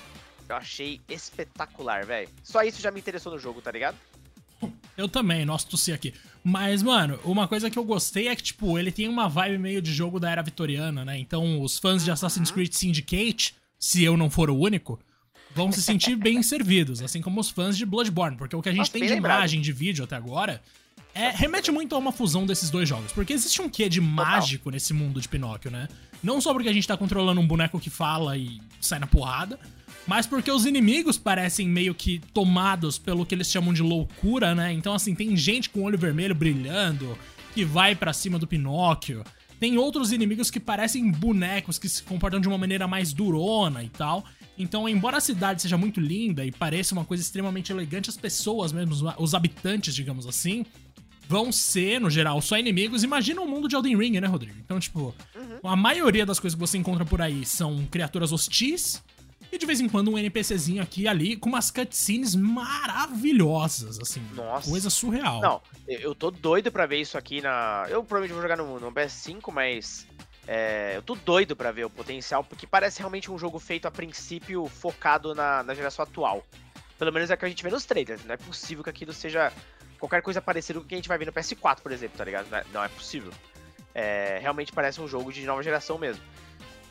eu 0.48 0.56
achei 0.56 1.00
espetacular, 1.08 2.04
velho. 2.04 2.28
Só 2.42 2.62
isso 2.62 2.80
já 2.80 2.90
me 2.90 3.00
interessou 3.00 3.32
no 3.32 3.38
jogo, 3.38 3.62
tá 3.62 3.70
ligado? 3.70 3.96
Eu 4.96 5.08
também, 5.08 5.44
nossa, 5.44 5.66
tossi 5.66 5.92
aqui. 5.92 6.12
Mas, 6.44 6.82
mano, 6.82 7.18
uma 7.24 7.48
coisa 7.48 7.70
que 7.70 7.78
eu 7.78 7.84
gostei 7.84 8.28
é 8.28 8.36
que, 8.36 8.42
tipo, 8.42 8.78
ele 8.78 8.92
tem 8.92 9.08
uma 9.08 9.28
vibe 9.28 9.58
meio 9.58 9.80
de 9.80 9.92
jogo 9.92 10.18
da 10.20 10.30
era 10.30 10.42
vitoriana, 10.42 11.04
né? 11.04 11.18
Então, 11.18 11.62
os 11.62 11.78
fãs 11.78 12.04
de 12.04 12.10
Assassin's 12.10 12.50
Creed 12.50 12.72
Syndicate, 12.72 13.54
se 13.78 14.02
eu 14.04 14.16
não 14.16 14.28
for 14.28 14.50
o 14.50 14.58
único, 14.58 14.98
vão 15.54 15.72
se 15.72 15.82
sentir 15.82 16.16
bem 16.16 16.42
servidos, 16.42 17.02
assim 17.02 17.20
como 17.20 17.40
os 17.40 17.50
fãs 17.50 17.76
de 17.76 17.84
Bloodborne, 17.84 18.36
porque 18.36 18.54
o 18.54 18.62
que 18.62 18.68
a 18.68 18.72
gente 18.72 18.80
Nossa, 18.80 18.92
tem 18.92 19.02
de 19.02 19.14
lembrado. 19.14 19.38
imagem 19.38 19.60
de 19.60 19.72
vídeo 19.72 20.04
até 20.04 20.16
agora 20.16 20.62
é, 21.14 21.30
remete 21.30 21.70
muito 21.72 21.94
a 21.94 21.98
uma 21.98 22.12
fusão 22.12 22.46
desses 22.46 22.70
dois 22.70 22.88
jogos, 22.88 23.12
porque 23.12 23.32
existe 23.32 23.60
um 23.60 23.68
quê 23.68 23.88
de 23.88 24.00
mágico 24.00 24.70
nesse 24.70 24.92
mundo 24.92 25.20
de 25.20 25.28
Pinóquio, 25.28 25.70
né? 25.70 25.88
Não 26.22 26.40
só 26.40 26.52
porque 26.52 26.68
a 26.68 26.72
gente 26.72 26.86
tá 26.86 26.96
controlando 26.96 27.40
um 27.40 27.46
boneco 27.46 27.80
que 27.80 27.90
fala 27.90 28.36
e 28.36 28.60
sai 28.80 28.98
na 28.98 29.06
porrada, 29.06 29.58
mas 30.06 30.26
porque 30.26 30.50
os 30.50 30.64
inimigos 30.66 31.18
parecem 31.18 31.68
meio 31.68 31.94
que 31.94 32.20
tomados 32.32 32.98
pelo 32.98 33.26
que 33.26 33.34
eles 33.34 33.50
chamam 33.50 33.72
de 33.72 33.82
loucura, 33.82 34.54
né? 34.54 34.72
Então, 34.72 34.94
assim, 34.94 35.14
tem 35.14 35.36
gente 35.36 35.68
com 35.68 35.80
o 35.80 35.82
olho 35.84 35.98
vermelho 35.98 36.34
brilhando 36.34 37.18
que 37.54 37.64
vai 37.64 37.94
pra 37.94 38.12
cima 38.12 38.38
do 38.38 38.46
Pinóquio. 38.46 39.24
Tem 39.60 39.76
outros 39.76 40.10
inimigos 40.10 40.50
que 40.50 40.58
parecem 40.58 41.10
bonecos 41.10 41.78
que 41.78 41.88
se 41.88 42.02
comportam 42.02 42.40
de 42.40 42.48
uma 42.48 42.56
maneira 42.56 42.88
mais 42.88 43.12
durona 43.12 43.84
e 43.84 43.90
tal. 43.90 44.24
Então, 44.58 44.88
embora 44.88 45.18
a 45.18 45.20
cidade 45.20 45.60
seja 45.60 45.76
muito 45.76 46.00
linda 46.00 46.44
e 46.44 46.50
pareça 46.50 46.94
uma 46.94 47.04
coisa 47.04 47.22
extremamente 47.22 47.70
elegante, 47.70 48.08
as 48.08 48.16
pessoas 48.16 48.72
mesmo, 48.72 48.94
os 49.18 49.34
habitantes, 49.34 49.94
digamos 49.94 50.26
assim, 50.26 50.64
vão 51.28 51.52
ser, 51.52 52.00
no 52.00 52.08
geral, 52.10 52.40
só 52.40 52.58
inimigos. 52.58 53.04
Imagina 53.04 53.40
um 53.42 53.46
mundo 53.46 53.68
de 53.68 53.76
Elden 53.76 53.96
Ring, 53.96 54.18
né, 54.18 54.26
Rodrigo? 54.26 54.56
Então, 54.64 54.80
tipo, 54.80 55.14
a 55.62 55.76
maioria 55.76 56.24
das 56.24 56.40
coisas 56.40 56.54
que 56.54 56.60
você 56.60 56.78
encontra 56.78 57.04
por 57.04 57.20
aí 57.20 57.44
são 57.44 57.86
criaturas 57.90 58.32
hostis. 58.32 59.02
E 59.52 59.58
de 59.58 59.66
vez 59.66 59.80
em 59.80 59.88
quando 59.88 60.10
um 60.12 60.18
NPCzinho 60.18 60.82
aqui 60.82 61.02
e 61.02 61.08
ali 61.08 61.36
com 61.36 61.48
umas 61.48 61.70
cutscenes 61.70 62.34
maravilhosas, 62.34 63.98
assim. 63.98 64.22
Nossa. 64.34 64.70
Coisa 64.70 64.88
surreal. 64.90 65.40
Não, 65.40 65.60
eu 65.88 66.14
tô 66.14 66.30
doido 66.30 66.70
pra 66.70 66.86
ver 66.86 67.00
isso 67.00 67.18
aqui 67.18 67.40
na. 67.40 67.86
Eu 67.88 68.04
provavelmente 68.04 68.32
vou 68.32 68.42
jogar 68.42 68.56
no, 68.56 68.78
no 68.78 68.92
PS5, 68.92 69.52
mas. 69.52 70.06
é, 70.46 70.92
eu 70.96 71.02
tô 71.02 71.14
doido 71.14 71.56
pra 71.56 71.72
ver 71.72 71.84
o 71.84 71.90
potencial, 71.90 72.44
porque 72.44 72.66
parece 72.66 72.98
realmente 72.98 73.30
um 73.30 73.38
jogo 73.38 73.58
feito 73.58 73.86
a 73.86 73.90
princípio 73.90 74.66
focado 74.66 75.34
na, 75.34 75.62
na 75.62 75.74
geração 75.74 76.02
atual. 76.02 76.44
Pelo 76.98 77.12
menos 77.12 77.30
é 77.30 77.34
o 77.34 77.36
que 77.36 77.44
a 77.44 77.48
gente 77.48 77.62
vê 77.62 77.70
nos 77.70 77.84
trailers. 77.84 78.24
Não 78.24 78.34
é 78.34 78.36
possível 78.36 78.84
que 78.84 78.90
aquilo 78.90 79.12
seja 79.12 79.52
qualquer 79.98 80.22
coisa 80.22 80.40
parecida 80.40 80.78
com 80.78 80.84
o 80.84 80.88
que 80.88 80.94
a 80.94 80.98
gente 80.98 81.08
vai 81.08 81.18
ver 81.18 81.26
no 81.26 81.32
PS4, 81.32 81.80
por 81.80 81.92
exemplo, 81.92 82.16
tá 82.16 82.24
ligado? 82.24 82.48
Não 82.50 82.58
é, 82.58 82.64
não 82.72 82.84
é 82.84 82.88
possível. 82.88 83.32
É, 83.94 84.38
realmente 84.40 84.72
parece 84.72 85.00
um 85.00 85.08
jogo 85.08 85.32
de 85.32 85.44
nova 85.44 85.62
geração 85.62 85.98
mesmo. 85.98 86.22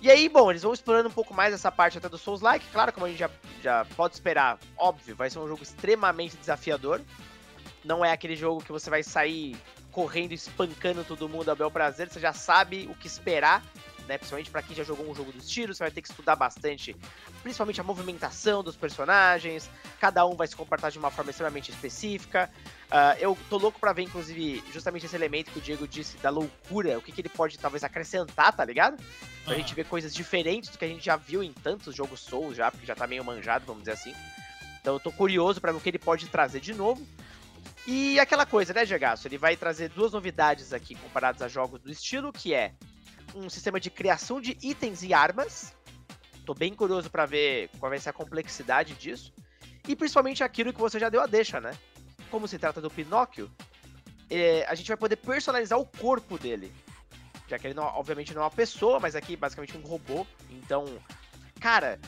E 0.01 0.09
aí, 0.09 0.29
bom, 0.29 0.49
eles 0.49 0.63
vão 0.63 0.73
explorando 0.73 1.09
um 1.09 1.11
pouco 1.11 1.33
mais 1.33 1.53
essa 1.53 1.71
parte 1.71 1.97
até 1.97 2.07
do 2.07 2.17
Souls-like. 2.17 2.65
Claro, 2.71 2.93
como 2.93 3.05
a 3.05 3.09
gente 3.09 3.19
já, 3.19 3.29
já 3.61 3.85
pode 3.97 4.13
esperar, 4.13 4.57
óbvio, 4.77 5.15
vai 5.15 5.29
ser 5.29 5.39
um 5.39 5.47
jogo 5.47 5.61
extremamente 5.61 6.37
desafiador. 6.37 7.01
Não 7.83 8.03
é 8.03 8.11
aquele 8.11 8.35
jogo 8.35 8.63
que 8.63 8.71
você 8.71 8.89
vai 8.89 9.03
sair 9.03 9.57
correndo, 9.91 10.31
espancando 10.31 11.03
todo 11.03 11.27
mundo 11.27 11.49
a 11.49 11.55
bel 11.55 11.69
prazer. 11.69 12.09
Você 12.09 12.19
já 12.19 12.31
sabe 12.31 12.87
o 12.89 12.95
que 12.95 13.07
esperar, 13.07 13.61
né? 14.09 14.17
Principalmente 14.17 14.49
pra 14.49 14.61
quem 14.61 14.75
já 14.75 14.83
jogou 14.83 15.09
um 15.09 15.15
jogo 15.15 15.31
do 15.31 15.37
estilo, 15.37 15.73
você 15.73 15.83
vai 15.83 15.91
ter 15.91 16.01
que 16.01 16.09
estudar 16.09 16.35
bastante, 16.35 16.95
principalmente 17.43 17.79
a 17.79 17.83
movimentação 17.83 18.61
dos 18.63 18.75
personagens. 18.75 19.69
Cada 20.01 20.25
um 20.25 20.35
vai 20.35 20.47
se 20.47 20.55
comportar 20.55 20.91
de 20.91 20.97
uma 20.97 21.11
forma 21.11 21.29
extremamente 21.29 21.71
específica. 21.71 22.49
Ah, 22.91 23.15
eu 23.19 23.37
tô 23.49 23.57
louco 23.57 23.79
pra 23.79 23.93
ver, 23.93 24.01
inclusive, 24.01 24.63
justamente 24.73 25.05
esse 25.05 25.15
elemento 25.15 25.51
que 25.51 25.59
o 25.59 25.61
Diego 25.61 25.87
disse 25.87 26.17
da 26.17 26.31
loucura, 26.31 26.97
o 26.97 27.01
que, 27.01 27.11
que 27.11 27.21
ele 27.21 27.29
pode 27.29 27.57
talvez 27.59 27.83
acrescentar, 27.83 28.51
tá 28.51 28.65
ligado? 28.65 28.97
Pra 29.45 29.53
Ah. 29.53 29.57
gente 29.57 29.73
ver 29.75 29.85
coisas 29.85 30.13
diferentes 30.13 30.69
do 30.71 30.77
que 30.77 30.85
a 30.85 30.87
gente 30.87 31.05
já 31.05 31.15
viu 31.15 31.43
em 31.43 31.53
tantos 31.53 31.95
jogos 31.95 32.19
Souls 32.19 32.57
já, 32.57 32.71
porque 32.71 32.85
já 32.85 32.95
tá 32.95 33.05
meio 33.05 33.23
manjado, 33.23 33.63
vamos 33.65 33.83
dizer 33.83 33.93
assim. 33.93 34.13
Então 34.81 34.95
eu 34.95 34.99
tô 34.99 35.11
curioso 35.11 35.61
pra 35.61 35.71
ver 35.71 35.77
o 35.77 35.81
que 35.81 35.89
ele 35.89 35.99
pode 35.99 36.27
trazer 36.27 36.59
de 36.59 36.73
novo. 36.73 37.05
E 37.85 38.19
aquela 38.19 38.45
coisa, 38.45 38.73
né, 38.73 38.85
Gegaço? 38.85 39.27
Ele 39.27 39.37
vai 39.37 39.55
trazer 39.55 39.89
duas 39.89 40.11
novidades 40.11 40.73
aqui 40.73 40.95
comparadas 40.95 41.41
a 41.41 41.47
jogos 41.47 41.79
do 41.81 41.91
estilo, 41.91 42.31
que 42.31 42.53
é 42.53 42.73
um 43.35 43.49
sistema 43.49 43.79
de 43.79 43.89
criação 43.89 44.39
de 44.41 44.57
itens 44.61 45.03
e 45.03 45.13
armas. 45.13 45.73
Tô 46.45 46.53
bem 46.53 46.73
curioso 46.73 47.09
pra 47.09 47.25
ver 47.25 47.69
qual 47.79 47.89
vai 47.89 47.99
ser 47.99 48.09
a 48.09 48.13
complexidade 48.13 48.93
disso. 48.95 49.31
E 49.87 49.95
principalmente 49.95 50.43
aquilo 50.43 50.73
que 50.73 50.79
você 50.79 50.99
já 50.99 51.09
deu 51.09 51.21
a 51.21 51.27
deixa, 51.27 51.59
né? 51.59 51.71
Como 52.31 52.47
se 52.47 52.57
trata 52.59 52.81
do 52.81 52.89
Pinóquio, 52.89 53.49
é, 54.29 54.65
a 54.67 54.75
gente 54.75 54.87
vai 54.87 54.97
poder 54.97 55.15
personalizar 55.15 55.79
o 55.79 55.85
corpo 55.85 56.37
dele. 56.37 56.71
já 57.47 57.57
que 57.57 57.67
ele 57.67 57.73
não, 57.73 57.83
obviamente 57.83 58.33
não 58.33 58.41
é 58.41 58.45
uma 58.45 58.51
pessoa, 58.51 58.99
mas 58.99 59.15
aqui 59.15 59.35
basicamente 59.35 59.77
um 59.77 59.81
robô. 59.81 60.25
Então, 60.49 60.85
cara, 61.59 61.99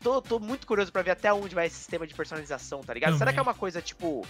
tô, 0.00 0.20
tô 0.20 0.38
muito 0.38 0.66
curioso 0.66 0.92
para 0.92 1.02
ver 1.02 1.12
até 1.12 1.32
onde 1.32 1.54
vai 1.54 1.66
esse 1.66 1.76
sistema 1.76 2.06
de 2.06 2.14
personalização, 2.14 2.82
tá 2.82 2.92
ligado? 2.92 3.10
Também. 3.10 3.18
Será 3.18 3.32
que 3.32 3.38
é 3.38 3.42
uma 3.42 3.54
coisa 3.54 3.80
tipo 3.80 4.26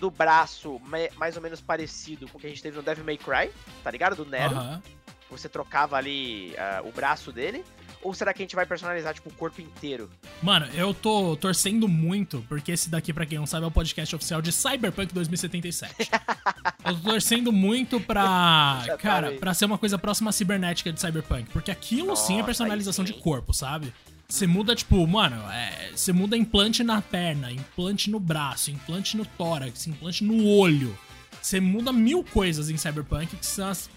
do 0.00 0.10
braço 0.10 0.80
mais 1.16 1.36
ou 1.36 1.42
menos 1.42 1.60
parecido 1.60 2.28
com 2.28 2.38
o 2.38 2.40
que 2.40 2.46
a 2.46 2.50
gente 2.50 2.62
teve 2.62 2.76
no 2.76 2.82
Devil 2.82 3.04
May 3.04 3.18
Cry, 3.18 3.52
tá 3.84 3.90
ligado? 3.90 4.16
Do 4.16 4.24
Nero. 4.24 4.54
Aham. 4.54 4.82
Você 5.32 5.48
trocava 5.48 5.96
ali 5.96 6.54
uh, 6.54 6.88
o 6.88 6.92
braço 6.92 7.32
dele. 7.32 7.64
Ou 8.02 8.12
será 8.12 8.34
que 8.34 8.42
a 8.42 8.44
gente 8.44 8.56
vai 8.56 8.66
personalizar, 8.66 9.14
tipo, 9.14 9.28
o 9.28 9.32
corpo 9.32 9.60
inteiro? 9.60 10.10
Mano, 10.42 10.66
eu 10.74 10.92
tô 10.92 11.36
torcendo 11.36 11.86
muito, 11.86 12.44
porque 12.48 12.72
esse 12.72 12.90
daqui, 12.90 13.12
pra 13.12 13.24
quem 13.24 13.38
não 13.38 13.46
sabe, 13.46 13.64
é 13.64 13.68
o 13.68 13.70
podcast 13.70 14.16
oficial 14.16 14.42
de 14.42 14.50
Cyberpunk 14.50 15.14
2077. 15.14 16.10
eu 16.84 16.94
tô 16.96 17.10
torcendo 17.10 17.52
muito 17.52 18.00
pra. 18.00 18.82
Tá 18.86 18.96
Cara, 18.98 19.28
aí. 19.28 19.38
pra 19.38 19.54
ser 19.54 19.66
uma 19.66 19.78
coisa 19.78 19.96
próxima 19.98 20.30
à 20.30 20.32
cibernética 20.32 20.92
de 20.92 21.00
Cyberpunk. 21.00 21.50
Porque 21.50 21.70
aquilo 21.70 22.16
sim 22.16 22.34
é 22.34 22.36
Nossa, 22.36 22.46
personalização 22.46 23.04
aí 23.04 23.12
de 23.12 23.16
sim. 23.16 23.22
corpo, 23.22 23.54
sabe? 23.54 23.92
Você 24.28 24.46
muda, 24.46 24.74
tipo, 24.74 25.06
mano, 25.06 25.36
é, 25.52 25.90
você 25.94 26.12
muda 26.12 26.36
implante 26.36 26.82
na 26.82 27.00
perna, 27.00 27.52
implante 27.52 28.10
no 28.10 28.18
braço, 28.18 28.70
implante 28.70 29.16
no 29.16 29.24
tórax, 29.24 29.86
implante 29.86 30.24
no 30.24 30.44
olho. 30.46 30.98
Você 31.42 31.60
muda 31.60 31.92
mil 31.92 32.22
coisas 32.22 32.70
em 32.70 32.76
Cyberpunk 32.76 33.36
que 33.36 33.46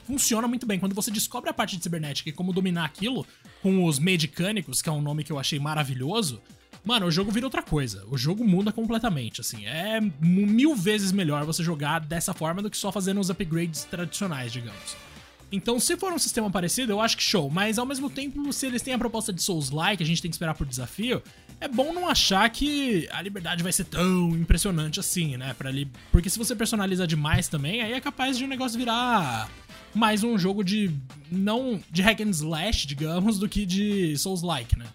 funciona 0.07 0.47
muito 0.47 0.65
bem. 0.65 0.79
Quando 0.79 0.95
você 0.95 1.11
descobre 1.11 1.49
a 1.49 1.53
parte 1.53 1.77
de 1.77 1.83
cibernética 1.83 2.29
e 2.29 2.33
como 2.33 2.51
dominar 2.51 2.85
aquilo 2.85 3.25
com 3.61 3.85
os 3.85 3.99
medicânicos, 3.99 4.81
que 4.81 4.89
é 4.89 4.91
um 4.91 5.01
nome 5.01 5.23
que 5.23 5.31
eu 5.31 5.37
achei 5.37 5.59
maravilhoso, 5.59 6.41
mano, 6.83 7.05
o 7.05 7.11
jogo 7.11 7.31
vira 7.31 7.45
outra 7.45 7.61
coisa. 7.61 8.03
O 8.09 8.17
jogo 8.17 8.43
muda 8.43 8.71
completamente, 8.71 9.41
assim. 9.41 9.63
É 9.67 10.01
mil 10.19 10.75
vezes 10.75 11.11
melhor 11.11 11.45
você 11.45 11.63
jogar 11.63 11.99
dessa 11.99 12.33
forma 12.33 12.63
do 12.63 12.69
que 12.69 12.77
só 12.77 12.91
fazendo 12.91 13.21
os 13.21 13.29
upgrades 13.29 13.83
tradicionais, 13.83 14.51
digamos. 14.51 14.97
Então, 15.51 15.79
se 15.79 15.95
for 15.95 16.11
um 16.11 16.19
sistema 16.19 16.49
parecido, 16.49 16.91
eu 16.91 16.99
acho 16.99 17.15
que 17.15 17.23
show. 17.23 17.49
Mas 17.49 17.77
ao 17.77 17.85
mesmo 17.85 18.09
tempo, 18.09 18.51
se 18.51 18.65
eles 18.65 18.81
têm 18.81 18.95
a 18.95 18.97
proposta 18.97 19.31
de 19.31 19.41
Souls-like, 19.43 20.01
a 20.01 20.05
gente 20.05 20.21
tem 20.21 20.31
que 20.31 20.35
esperar 20.35 20.55
por 20.55 20.65
desafio. 20.65 21.21
É 21.59 21.67
bom 21.67 21.93
não 21.93 22.07
achar 22.07 22.49
que 22.49 23.07
a 23.11 23.21
liberdade 23.21 23.63
vai 23.63 23.71
ser 23.71 23.85
tão 23.85 24.29
impressionante 24.31 24.99
assim, 24.99 25.37
né? 25.37 25.53
Pra 25.57 25.71
li... 25.71 25.89
Porque 26.11 26.29
se 26.29 26.37
você 26.37 26.55
personaliza 26.55 27.07
demais 27.07 27.47
também, 27.47 27.81
aí 27.81 27.93
é 27.93 28.01
capaz 28.01 28.37
de 28.37 28.43
o 28.43 28.47
negócio 28.47 28.77
virar 28.77 29.49
mais 29.93 30.23
um 30.23 30.37
jogo 30.37 30.63
de. 30.63 30.91
não 31.31 31.81
de 31.89 32.01
hack 32.01 32.19
and 32.21 32.31
slash, 32.31 32.85
digamos, 32.85 33.39
do 33.39 33.47
que 33.47 33.65
de 33.65 34.17
Souls-like, 34.17 34.77
né? 34.77 34.85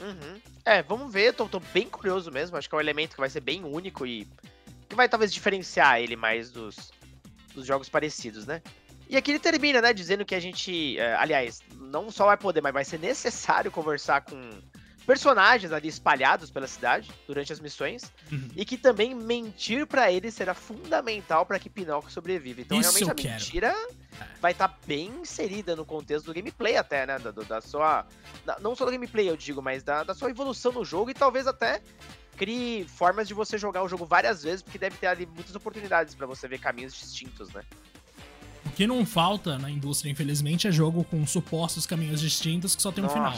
Uhum. 0.00 0.40
É, 0.64 0.82
vamos 0.82 1.12
ver, 1.12 1.34
tô, 1.34 1.48
tô 1.48 1.60
bem 1.74 1.88
curioso 1.88 2.30
mesmo. 2.30 2.56
Acho 2.56 2.68
que 2.68 2.74
é 2.74 2.78
um 2.78 2.80
elemento 2.80 3.14
que 3.14 3.20
vai 3.20 3.30
ser 3.30 3.40
bem 3.40 3.64
único 3.64 4.06
e 4.06 4.26
que 4.88 4.94
vai 4.94 5.08
talvez 5.08 5.32
diferenciar 5.32 6.00
ele 6.00 6.14
mais 6.14 6.50
dos, 6.50 6.92
dos 7.54 7.66
jogos 7.66 7.88
parecidos, 7.88 8.46
né? 8.46 8.62
E 9.08 9.16
aqui 9.16 9.30
ele 9.30 9.38
termina, 9.38 9.80
né, 9.80 9.92
dizendo 9.94 10.24
que 10.24 10.34
a 10.34 10.40
gente, 10.40 10.98
é, 10.98 11.14
aliás, 11.14 11.62
não 11.74 12.10
só 12.10 12.26
vai 12.26 12.36
poder, 12.36 12.60
mas 12.60 12.74
vai 12.74 12.84
ser 12.84 12.98
necessário 12.98 13.70
conversar 13.70 14.20
com 14.20 14.38
personagens 15.08 15.72
ali 15.72 15.88
espalhados 15.88 16.50
pela 16.50 16.66
cidade 16.66 17.10
durante 17.26 17.50
as 17.50 17.58
missões 17.58 18.12
Uhum. 18.30 18.46
e 18.54 18.62
que 18.62 18.76
também 18.76 19.14
mentir 19.14 19.86
pra 19.86 20.12
eles 20.12 20.34
será 20.34 20.52
fundamental 20.52 21.46
pra 21.46 21.58
que 21.58 21.70
Pinóquio 21.70 22.10
sobreviva. 22.10 22.60
Então 22.60 22.78
Isso 22.78 22.90
realmente 22.98 23.10
a 23.10 23.14
quero. 23.14 23.34
mentira 23.34 23.74
vai 24.38 24.52
estar 24.52 24.78
bem 24.86 25.06
inserida 25.22 25.74
no 25.74 25.86
contexto 25.86 26.26
do 26.26 26.34
gameplay 26.34 26.76
até, 26.76 27.06
né, 27.06 27.18
da, 27.18 27.30
da 27.30 27.60
sua 27.62 28.04
da- 28.44 28.58
não 28.60 28.76
só 28.76 28.84
do 28.84 28.90
gameplay 28.90 29.30
eu 29.30 29.36
digo, 29.36 29.62
mas 29.62 29.82
da, 29.82 30.04
da 30.04 30.14
sua 30.14 30.28
evolução 30.28 30.72
no 30.72 30.84
jogo 30.84 31.08
e 31.10 31.14
talvez 31.14 31.46
até 31.46 31.80
crie 32.36 32.84
formas 32.86 33.26
de 33.26 33.32
você 33.32 33.56
jogar 33.56 33.82
o 33.82 33.88
jogo 33.88 34.04
várias 34.04 34.42
vezes, 34.42 34.60
porque 34.62 34.76
deve 34.78 34.98
ter 34.98 35.06
ali 35.06 35.24
muitas 35.24 35.54
oportunidades 35.54 36.14
pra 36.14 36.26
você 36.26 36.46
ver 36.46 36.58
caminhos 36.58 36.92
distintos, 36.92 37.48
né? 37.54 37.62
O 38.66 38.70
que 38.70 38.86
não 38.86 39.04
falta 39.06 39.58
na 39.58 39.70
indústria, 39.70 40.10
infelizmente, 40.10 40.68
é 40.68 40.70
jogo 40.70 41.02
com 41.02 41.26
supostos 41.26 41.86
caminhos 41.86 42.20
distintos 42.20 42.76
que 42.76 42.82
só 42.82 42.92
tem 42.92 43.02
um 43.02 43.08
final. 43.08 43.32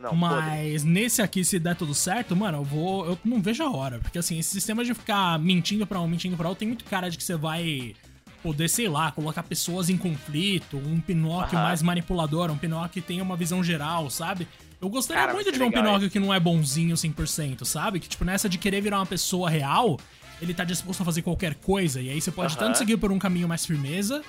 Não. 0.00 0.14
Mas 0.14 0.82
nesse 0.82 1.20
aqui, 1.20 1.44
se 1.44 1.58
der 1.58 1.76
tudo 1.76 1.94
certo, 1.94 2.34
mano, 2.34 2.58
eu 2.58 2.64
vou. 2.64 3.06
Eu 3.06 3.18
não 3.24 3.40
vejo 3.40 3.62
a 3.62 3.70
hora. 3.70 3.98
Porque 3.98 4.18
assim, 4.18 4.38
esse 4.38 4.50
sistema 4.50 4.82
de 4.84 4.94
ficar 4.94 5.38
mentindo 5.38 5.86
pra 5.86 6.00
um, 6.00 6.08
mentindo 6.08 6.36
pra 6.36 6.48
outro, 6.48 6.60
tem 6.60 6.68
muito 6.68 6.84
cara 6.86 7.10
de 7.10 7.18
que 7.18 7.24
você 7.24 7.36
vai 7.36 7.94
poder, 8.42 8.68
sei 8.68 8.88
lá, 8.88 9.12
colocar 9.12 9.42
pessoas 9.42 9.90
em 9.90 9.98
conflito, 9.98 10.78
um 10.78 10.98
Pinóquio 10.98 11.58
Aham. 11.58 11.68
mais 11.68 11.82
manipulador, 11.82 12.50
um 12.50 12.56
Pinóquio 12.56 13.02
que 13.02 13.06
tenha 13.06 13.22
uma 13.22 13.36
visão 13.36 13.62
geral, 13.62 14.08
sabe? 14.08 14.48
Eu 14.80 14.88
gostaria 14.88 15.20
Cara, 15.22 15.34
muito 15.34 15.52
de 15.52 15.58
ver 15.58 15.64
um 15.64 15.68
legal 15.68 15.84
Pinóquio 15.84 16.10
que 16.10 16.18
não 16.18 16.32
é 16.32 16.40
bonzinho 16.40 16.96
100%, 16.96 17.66
sabe? 17.66 18.00
Que, 18.00 18.08
tipo, 18.08 18.24
nessa 18.24 18.48
de 18.48 18.56
querer 18.56 18.80
virar 18.80 18.98
uma 18.98 19.06
pessoa 19.06 19.50
real, 19.50 19.98
ele 20.40 20.54
tá 20.54 20.64
disposto 20.64 21.00
a 21.02 21.04
fazer 21.04 21.22
qualquer 21.22 21.54
coisa. 21.56 22.00
E 22.00 22.10
aí 22.10 22.20
você 22.20 22.30
pode 22.30 22.56
tanto 22.56 22.78
seguir 22.78 22.96
por 22.96 23.10
um 23.12 23.18
caminho 23.18 23.46
mais 23.48 23.64
firmeza, 23.66 24.22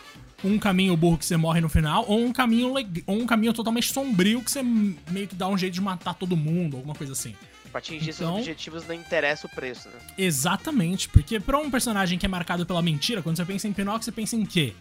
um 0.44 0.58
caminho 0.60 0.96
burro 0.98 1.18
que 1.18 1.26
você 1.26 1.38
morre 1.38 1.62
no 1.62 1.70
final, 1.70 2.06
ou 2.08 2.24
um 2.24 2.32
caminho 2.34 2.74
ou 3.08 3.16
um 3.22 3.26
caminho 3.26 3.54
totalmente 3.54 3.92
sombrio 3.92 4.42
que 4.42 4.52
você 4.52 4.62
meio 4.64 5.28
que 5.28 5.36
dá 5.36 5.48
um 5.48 5.58
jeito 5.58 5.74
de 5.74 5.82
matar 5.82 6.14
todo 6.14 6.36
mundo, 6.36 6.78
alguma 6.78 6.96
coisa 6.96 7.14
assim. 7.14 7.36
Pra 7.72 7.80
atingir 7.80 8.10
Então- 8.10 8.38
objetivos 8.38 8.86
não 8.86 8.94
interessa 8.96 9.48
o 9.48 9.50
preço, 9.50 9.88
né? 9.88 9.96
Exatamente, 10.18 11.08
porque 11.08 11.40
pra 11.40 11.58
um 11.58 11.72
personagem 11.72 12.18
que 12.20 12.26
é 12.26 12.30
marcado 12.30 12.66
pela 12.66 12.82
mentira, 12.82 13.22
quando 13.22 13.38
você 13.38 13.46
pensa 13.46 13.68
em 13.68 13.74
Pinóquio, 13.74 14.04
você 14.04 14.12
pensa 14.12 14.36
em 14.36 14.46
quê? 14.46 14.74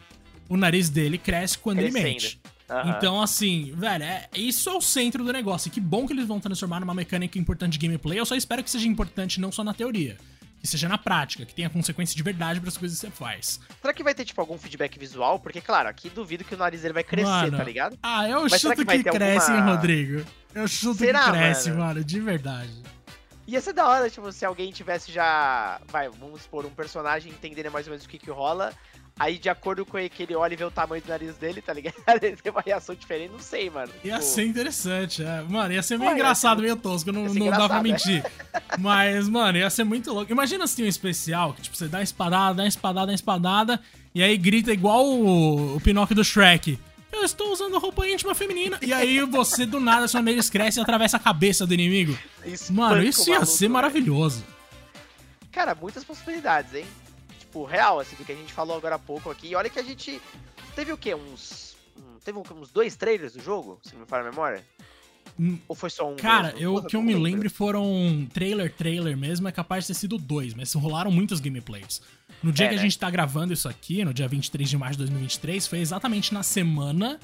O 0.49 0.57
nariz 0.57 0.89
dele 0.89 1.17
cresce 1.17 1.57
quando 1.59 1.79
ele 1.79 1.91
Crescendo. 1.93 2.13
mente. 2.13 2.41
Aham. 2.69 2.95
Então, 2.97 3.21
assim, 3.23 3.73
velho, 3.77 4.03
é, 4.05 4.29
isso 4.35 4.69
é 4.71 4.73
o 4.75 4.81
centro 4.81 5.23
do 5.25 5.33
negócio. 5.33 5.69
E 5.69 5.71
que 5.71 5.81
bom 5.81 6.07
que 6.07 6.13
eles 6.13 6.27
vão 6.27 6.41
transformar 6.41 6.81
numa 6.81 6.95
mecânica 6.95 7.39
importante 7.39 7.73
de 7.77 7.79
gameplay. 7.87 8.19
Eu 8.19 8.27
só 8.27 8.35
espero 8.37 8.63
que 8.65 8.71
seja 8.71 8.87
importante 8.89 9.41
não 9.41 9.51
só 9.53 9.63
na 9.63 9.75
teoria, 9.75 10.17
que 10.61 10.67
seja 10.67 10.89
na 10.89 10.99
prática, 10.99 11.45
que 11.47 11.55
tenha 11.55 11.71
consequência 11.71 12.15
de 12.15 12.23
verdade 12.23 12.61
para 12.61 12.69
as 12.69 12.77
coisas 12.77 13.01
que 13.01 13.07
você 13.07 13.11
faz. 13.13 13.61
Será 13.81 13.93
que 13.95 14.03
vai 14.05 14.15
ter, 14.15 14.25
tipo, 14.25 14.41
algum 14.41 14.59
feedback 14.59 14.99
visual? 14.99 15.39
Porque, 15.41 15.61
claro, 15.61 15.89
aqui 15.89 16.11
duvido 16.11 16.45
que 16.45 16.55
o 16.55 16.59
nariz 16.59 16.83
dele 16.83 16.95
vai 16.95 17.03
crescer, 17.05 17.29
Mano, 17.31 17.57
tá 17.57 17.65
ligado? 17.65 17.99
Ah, 18.03 18.29
eu 18.29 18.43
Mas 18.43 18.61
chuto 18.61 18.85
que 18.85 19.03
que, 19.03 19.11
cresce, 19.11 19.51
alguma- 19.51 19.69
hein, 19.71 19.75
Rodrigo? 19.77 20.25
Eu 20.55 20.69
chuto 20.69 20.99
Será, 20.99 21.25
que 21.25 21.31
cresce, 21.31 21.71
mano? 21.71 21.81
mano, 21.85 22.05
de 22.05 22.21
verdade. 22.21 22.83
Ia 23.47 23.61
ser 23.61 23.73
da 23.73 23.89
hora, 23.89 24.09
tipo, 24.09 24.31
se 24.31 24.45
alguém 24.45 24.71
tivesse 24.71 25.11
já. 25.11 25.81
Vai, 25.89 26.09
vamos 26.09 26.43
supor, 26.43 26.65
um 26.67 26.71
personagem 26.71 27.33
entendendo 27.33 27.71
mais 27.73 27.87
ou 27.87 27.91
menos 27.91 28.05
o 28.05 28.09
que 28.09 28.19
que 28.19 28.31
rola. 28.31 28.73
Aí, 29.21 29.37
de 29.37 29.51
acordo 29.51 29.85
com 29.85 29.99
que 30.09 30.23
ele 30.23 30.35
olha 30.35 30.55
e 30.55 30.57
vê 30.57 30.65
o 30.65 30.71
tamanho 30.71 31.03
do 31.03 31.09
nariz 31.11 31.37
dele, 31.37 31.61
tá 31.61 31.75
ligado? 31.75 31.95
Ele 32.23 32.37
tem 32.37 32.51
uma 32.51 32.63
reação 32.63 32.95
diferente, 32.95 33.31
não 33.33 33.39
sei, 33.39 33.69
mano. 33.69 33.93
Ia 34.03 34.15
Tipo, 34.15 34.25
ser 34.25 34.47
interessante, 34.47 35.23
é. 35.23 35.43
Mano, 35.43 35.75
ia 35.75 35.83
ser 35.83 35.99
meio 35.99 36.11
Pô, 36.13 36.17
engraçado, 36.17 36.57
ser- 36.57 36.63
meio 36.63 36.77
tosco, 36.77 37.13
não, 37.13 37.25
não 37.27 37.35
dá 37.35 37.69
pra 37.69 37.81
engraçado, 37.81 37.83
mentir. 37.83 38.25
Mas, 38.81 39.29
mano, 39.29 39.59
ia 39.59 39.69
ser 39.69 39.85
muito 39.85 40.11
louco. 40.11 40.33
Imagina 40.33 40.67
se 40.67 40.75
tem 40.75 40.87
um 40.87 40.89
especial 40.89 41.53
que, 41.53 41.61
tipo, 41.61 41.77
você 41.77 41.87
dá 41.87 41.99
uma 41.99 42.03
espadada, 42.03 42.55
dá 42.55 42.63
uma 42.63 42.69
espadada, 42.71 43.07
dá 43.09 43.11
uma 43.13 43.15
espadada, 43.15 43.79
e 44.15 44.23
aí 44.23 44.39
grita 44.39 44.73
igual 44.73 45.05
o, 45.07 45.77
o 45.77 45.81
Pinóquio 45.83 46.17
do 46.17 46.25
Shrek. 46.25 46.79
Eu 47.13 47.23
estou 47.23 47.53
usando 47.53 47.79
roupa 47.79 48.09
íntima 48.09 48.35
feminina. 48.35 48.79
E 48.81 48.91
aí 48.91 49.21
você, 49.21 49.67
do 49.67 49.79
nada, 49.81 50.09
sua 50.09 50.23
nariz 50.23 50.49
cresce 50.49 50.79
e 50.79 50.83
atravessa 50.83 51.19
a 51.19 51.21
cabeça 51.21 51.67
do 51.67 51.75
inimigo. 51.75 52.17
Mano, 52.71 53.03
espanca 53.03 53.05
isso 53.05 53.29
ia 53.29 53.35
maluco, 53.35 53.53
ser 53.53 53.69
maravilhoso. 53.69 54.43
Cara, 55.53 55.75
muitas 55.75 56.05
possibilidades, 56.05 56.73
hein? 56.75 56.87
Tipo, 57.51 57.65
real, 57.65 57.99
assim, 57.99 58.15
do 58.15 58.25
que 58.25 58.31
a 58.31 58.37
gente 58.37 58.53
falou 58.53 58.77
agora 58.77 58.95
há 58.95 58.99
pouco 58.99 59.29
aqui. 59.29 59.49
E 59.49 59.55
olha 59.57 59.69
que 59.69 59.81
a 59.81 59.83
gente 59.83 60.23
teve 60.77 60.93
o 60.93 60.97
quê? 60.97 61.17
Uns. 61.17 61.77
um- 61.97 62.19
Teve 62.25 62.39
uns 62.39 62.71
dois 62.71 62.95
trailers 62.95 63.33
do 63.33 63.43
jogo, 63.43 63.81
se 63.83 63.93
não 63.93 64.03
me 64.03 64.07
falha 64.07 64.23
a 64.29 64.31
memória? 64.31 64.65
Hum, 65.39 65.59
Ou 65.67 65.75
foi 65.75 65.91
só 65.91 66.09
um? 66.09 66.15
Cara, 66.15 66.49
mesmo? 66.53 66.61
eu, 66.61 66.75
Porra, 66.75 66.89
que 66.89 66.97
eu 66.97 67.03
me 67.03 67.15
lembro. 67.15 67.51
foram 67.51 68.25
trailer, 68.33 68.73
trailer 68.73 69.17
mesmo, 69.17 69.49
é 69.49 69.53
capaz 69.53 69.85
de 69.85 69.89
ter 69.89 69.95
sido 69.99 70.17
dois, 70.17 70.55
mas 70.55 70.73
rolaram 70.75 71.11
muitos 71.11 71.41
gameplays. 71.41 72.01
No 72.41 72.53
dia 72.53 72.67
É, 72.67 72.69
que 72.69 72.75
a 72.75 72.79
né? 72.79 72.83
gente 72.85 72.97
tá 72.99 73.11
gravando 73.11 73.53
isso 73.53 73.69
aqui, 73.69 74.05
no 74.05 74.15
dia 74.15 74.29
23 74.29 74.69
de 74.71 74.79
março 74.79 74.93
de 74.93 74.99
2023, 74.99 75.67
foi 75.67 75.81
exatamente 75.81 76.33
na 76.33 76.45
semana 76.45 77.19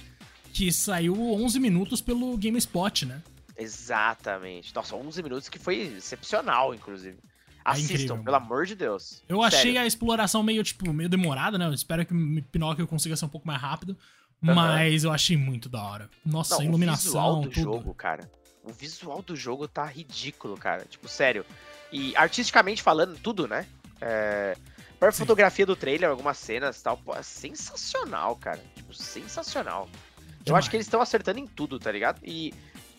que 0.53 0.73
saiu 0.73 1.15
11 1.35 1.61
minutos 1.61 2.01
pelo 2.01 2.37
GameSpot, 2.37 3.07
né? 3.07 3.23
Exatamente. 3.57 4.75
Nossa, 4.75 4.97
11 4.97 5.23
minutos 5.23 5.49
que 5.49 5.59
foi 5.59 5.77
excepcional, 5.97 6.75
inclusive. 6.75 7.19
Assistam, 7.72 7.92
É 7.92 7.94
incrível, 7.96 8.24
pelo 8.24 8.37
amor 8.37 8.66
de 8.66 8.74
Deus. 8.74 9.22
Eu 9.29 9.42
achei 9.42 9.61
Sério. 9.72 9.81
a 9.81 9.87
exploração 9.87 10.42
meio, 10.42 10.62
tipo, 10.62 10.92
meio 10.92 11.09
demorada, 11.09 11.59
né? 11.59 11.66
Eu 11.66 11.72
espero 11.74 12.05
que 12.07 12.14
o 12.14 12.42
Pinóquio 12.44 12.87
consiga 12.87 13.16
ser 13.16 13.24
um 13.24 13.29
pouco 13.29 13.46
mais 13.46 13.61
rápido, 13.61 13.96
Aham. 14.44 14.55
mas 14.55 15.05
eu 15.05 15.12
achei 15.12 15.37
muito 15.37 15.68
da 15.68 15.83
hora. 15.83 16.11
Nossa, 16.24 16.55
Não, 16.55 16.61
a 16.61 16.64
o 16.64 16.68
iluminação, 16.68 17.05
visual 17.07 17.40
do 17.42 17.50
tudo. 17.50 17.62
jogo, 17.62 17.94
cara. 17.94 18.31
O 18.62 18.72
visual 18.72 19.22
do 19.22 19.37
jogo 19.37 19.66
tá 19.68 19.85
ridículo, 19.85 20.57
cara. 20.57 20.85
Tipo, 20.88 21.09
sério. 21.09 21.44
E 21.92 22.14
artisticamente 22.16 22.83
falando, 22.83 23.16
tudo, 23.18 23.46
né? 23.46 23.66
É... 24.00 24.57
Sim. 24.57 25.12
fotografia 25.12 25.64
do 25.66 25.76
trailer, 25.76 26.09
algumas 26.09 26.38
cenas 26.38 26.81
e 26.81 26.83
tal, 26.83 26.96
pô, 26.96 27.14
é 27.14 27.22
sensacional, 27.22 28.35
cara. 28.37 28.61
Tipo, 28.74 28.94
sensacional. 28.94 29.88
Eu 30.40 30.44
Demais. 30.44 30.64
acho 30.64 30.70
que 30.70 30.76
eles 30.76 30.87
estão 30.87 31.00
acertando 31.00 31.38
em 31.38 31.46
tudo, 31.46 31.79
tá 31.79 31.92
ligado? 31.92 32.18
E 32.24 32.52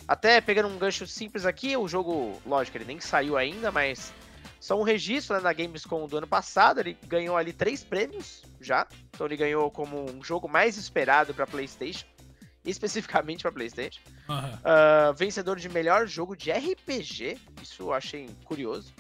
até 0.08 0.40
pegando 0.40 0.68
um 0.70 0.78
gancho 0.78 1.06
simples 1.08 1.46
aqui, 1.46 1.76
o 1.76 1.88
jogo, 1.88 2.42
lógico, 2.46 2.78
ele 2.78 2.86
nem 2.86 3.00
saiu 3.00 3.36
ainda, 3.36 3.72
mas 3.72 4.14
só 4.60 4.80
um 4.80 4.84
registro 4.84 5.36
né, 5.36 5.42
na 5.42 5.54
Gamescom 5.54 6.08
do 6.08 6.18
ano 6.18 6.28
passado, 6.28 6.80
ele 6.80 6.98
ganhou 7.08 7.38
ali 7.38 7.54
três 7.54 7.84
prêmios 7.84 8.44
já. 8.60 8.88
Então 9.12 9.26
ele 9.28 9.38
ganhou 9.38 9.70
como 9.72 10.10
um 10.12 10.24
jogo 10.24 10.48
mais 10.48 10.78
esperado 10.78 11.34
pra 11.34 11.46
PlayStation, 11.48 12.06
especificamente 12.66 13.42
pra 13.44 13.52
PlayStation. 13.52 14.00
Aham. 14.30 14.60
Ah, 14.64 15.14
vencedor 15.16 15.58
de 15.58 15.70
melhor 15.70 16.08
jogo 16.08 16.36
de 16.36 16.52
RPG, 16.52 17.38
isso 17.62 17.84
eu 17.84 17.94
achei 17.94 18.30
curioso. 18.44 18.94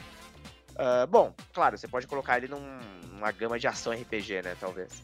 Ah, 0.77 1.05
bom, 1.07 1.33
claro, 1.53 1.77
você 1.77 1.87
pode 1.87 2.05
colocar 2.07 2.37
ele 2.37 2.47
num- 2.47 2.79
numa 3.11 3.31
gama 3.31 3.57
de 3.59 3.67
ação 3.67 3.91
RPG, 3.91 4.41
né, 4.43 4.55
talvez. 4.59 5.01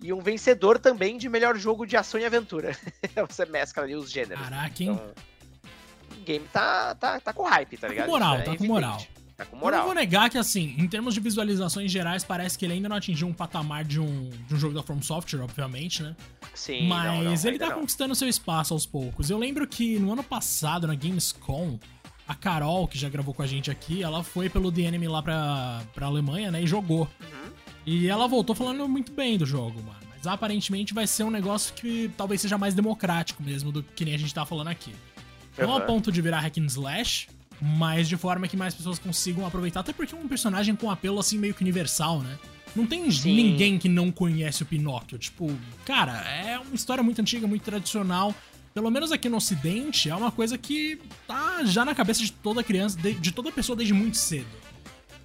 e 0.00 0.12
um 0.12 0.20
vencedor 0.20 0.78
também 0.78 1.18
de 1.18 1.28
melhor 1.28 1.56
jogo 1.56 1.84
de 1.84 1.96
ação 1.96 2.20
e 2.20 2.24
aventura. 2.24 2.70
você 3.28 3.44
mescla 3.46 3.82
ali 3.82 3.96
os 3.96 4.08
gêneros. 4.10 4.42
Caraca, 4.44 4.80
hein? 4.82 4.90
Então, 4.92 5.12
o 6.12 6.20
game 6.24 6.46
tá, 6.52 6.94
tá, 6.94 7.18
tá 7.20 7.32
com 7.32 7.42
hype, 7.42 7.76
tá, 7.76 7.80
tá 7.82 7.88
ligado? 7.88 8.06
Com 8.06 8.12
moral, 8.12 8.34
é 8.36 8.42
tá 8.42 8.42
evidente. 8.52 8.58
com 8.68 8.74
moral. 8.74 9.02
Tá 9.38 9.46
com 9.46 9.56
moral. 9.56 9.82
Eu 9.82 9.86
não 9.86 9.94
vou 9.94 9.94
negar 9.94 10.28
que, 10.28 10.36
assim, 10.36 10.74
em 10.76 10.88
termos 10.88 11.14
de 11.14 11.20
visualizações 11.20 11.92
gerais, 11.92 12.24
parece 12.24 12.58
que 12.58 12.64
ele 12.64 12.72
ainda 12.72 12.88
não 12.88 12.96
atingiu 12.96 13.28
um 13.28 13.32
patamar 13.32 13.84
de 13.84 14.00
um, 14.00 14.28
de 14.48 14.54
um 14.56 14.58
jogo 14.58 14.74
da 14.74 14.82
From 14.82 15.00
Software, 15.00 15.40
obviamente, 15.40 16.02
né? 16.02 16.16
Sim. 16.52 16.88
Mas 16.88 17.04
não, 17.04 17.22
não, 17.22 17.32
ele 17.32 17.56
tá 17.56 17.68
não. 17.68 17.78
conquistando 17.78 18.16
seu 18.16 18.28
espaço 18.28 18.74
aos 18.74 18.84
poucos. 18.84 19.30
Eu 19.30 19.38
lembro 19.38 19.64
que 19.68 19.96
no 20.00 20.12
ano 20.12 20.24
passado, 20.24 20.88
na 20.88 20.94
Gamescom, 20.96 21.78
a 22.26 22.34
Carol, 22.34 22.88
que 22.88 22.98
já 22.98 23.08
gravou 23.08 23.32
com 23.32 23.40
a 23.40 23.46
gente 23.46 23.70
aqui, 23.70 24.02
ela 24.02 24.24
foi 24.24 24.50
pelo 24.50 24.72
The 24.72 24.82
Enemy 24.82 25.06
lá 25.06 25.22
pra, 25.22 25.82
pra 25.94 26.06
Alemanha, 26.08 26.50
né? 26.50 26.60
E 26.60 26.66
jogou. 26.66 27.08
Uhum. 27.20 27.52
E 27.86 28.08
ela 28.08 28.26
voltou 28.26 28.56
falando 28.56 28.88
muito 28.88 29.12
bem 29.12 29.38
do 29.38 29.46
jogo, 29.46 29.80
mano. 29.84 30.00
Mas 30.10 30.26
aparentemente 30.26 30.92
vai 30.92 31.06
ser 31.06 31.22
um 31.22 31.30
negócio 31.30 31.72
que 31.74 32.10
talvez 32.16 32.40
seja 32.40 32.58
mais 32.58 32.74
democrático 32.74 33.40
mesmo 33.40 33.70
do 33.70 33.84
que 33.84 34.04
nem 34.04 34.16
a 34.16 34.18
gente 34.18 34.34
tá 34.34 34.44
falando 34.44 34.66
aqui. 34.66 34.92
Não 35.56 35.76
a 35.76 35.80
ponto 35.80 36.10
de 36.10 36.20
virar 36.20 36.40
hack 36.40 36.58
and 36.58 36.66
slash, 36.66 37.28
mas 37.60 38.08
de 38.08 38.16
forma 38.16 38.48
que 38.48 38.56
mais 38.56 38.74
pessoas 38.74 38.98
consigam 38.98 39.46
aproveitar, 39.46 39.80
até 39.80 39.92
porque 39.92 40.14
é 40.14 40.18
um 40.18 40.28
personagem 40.28 40.74
com 40.74 40.90
apelo 40.90 41.18
assim 41.18 41.38
meio 41.38 41.54
que 41.54 41.62
universal, 41.62 42.20
né? 42.20 42.38
Não 42.76 42.86
tem 42.86 43.10
Sim. 43.10 43.34
ninguém 43.34 43.78
que 43.78 43.88
não 43.88 44.10
conhece 44.12 44.62
o 44.62 44.66
Pinóquio. 44.66 45.18
Tipo, 45.18 45.50
cara, 45.84 46.20
é 46.28 46.58
uma 46.58 46.74
história 46.74 47.02
muito 47.02 47.20
antiga, 47.20 47.46
muito 47.46 47.62
tradicional 47.62 48.34
pelo 48.78 48.92
menos 48.92 49.10
aqui 49.10 49.28
no 49.28 49.38
ocidente, 49.38 50.08
é 50.08 50.14
uma 50.14 50.30
coisa 50.30 50.56
que 50.56 51.00
tá 51.26 51.64
já 51.64 51.84
na 51.84 51.96
cabeça 51.96 52.20
de 52.20 52.30
toda 52.30 52.62
criança, 52.62 52.96
de, 52.96 53.14
de 53.14 53.32
toda 53.32 53.50
pessoa 53.50 53.74
desde 53.74 53.92
muito 53.92 54.16
cedo. 54.16 54.46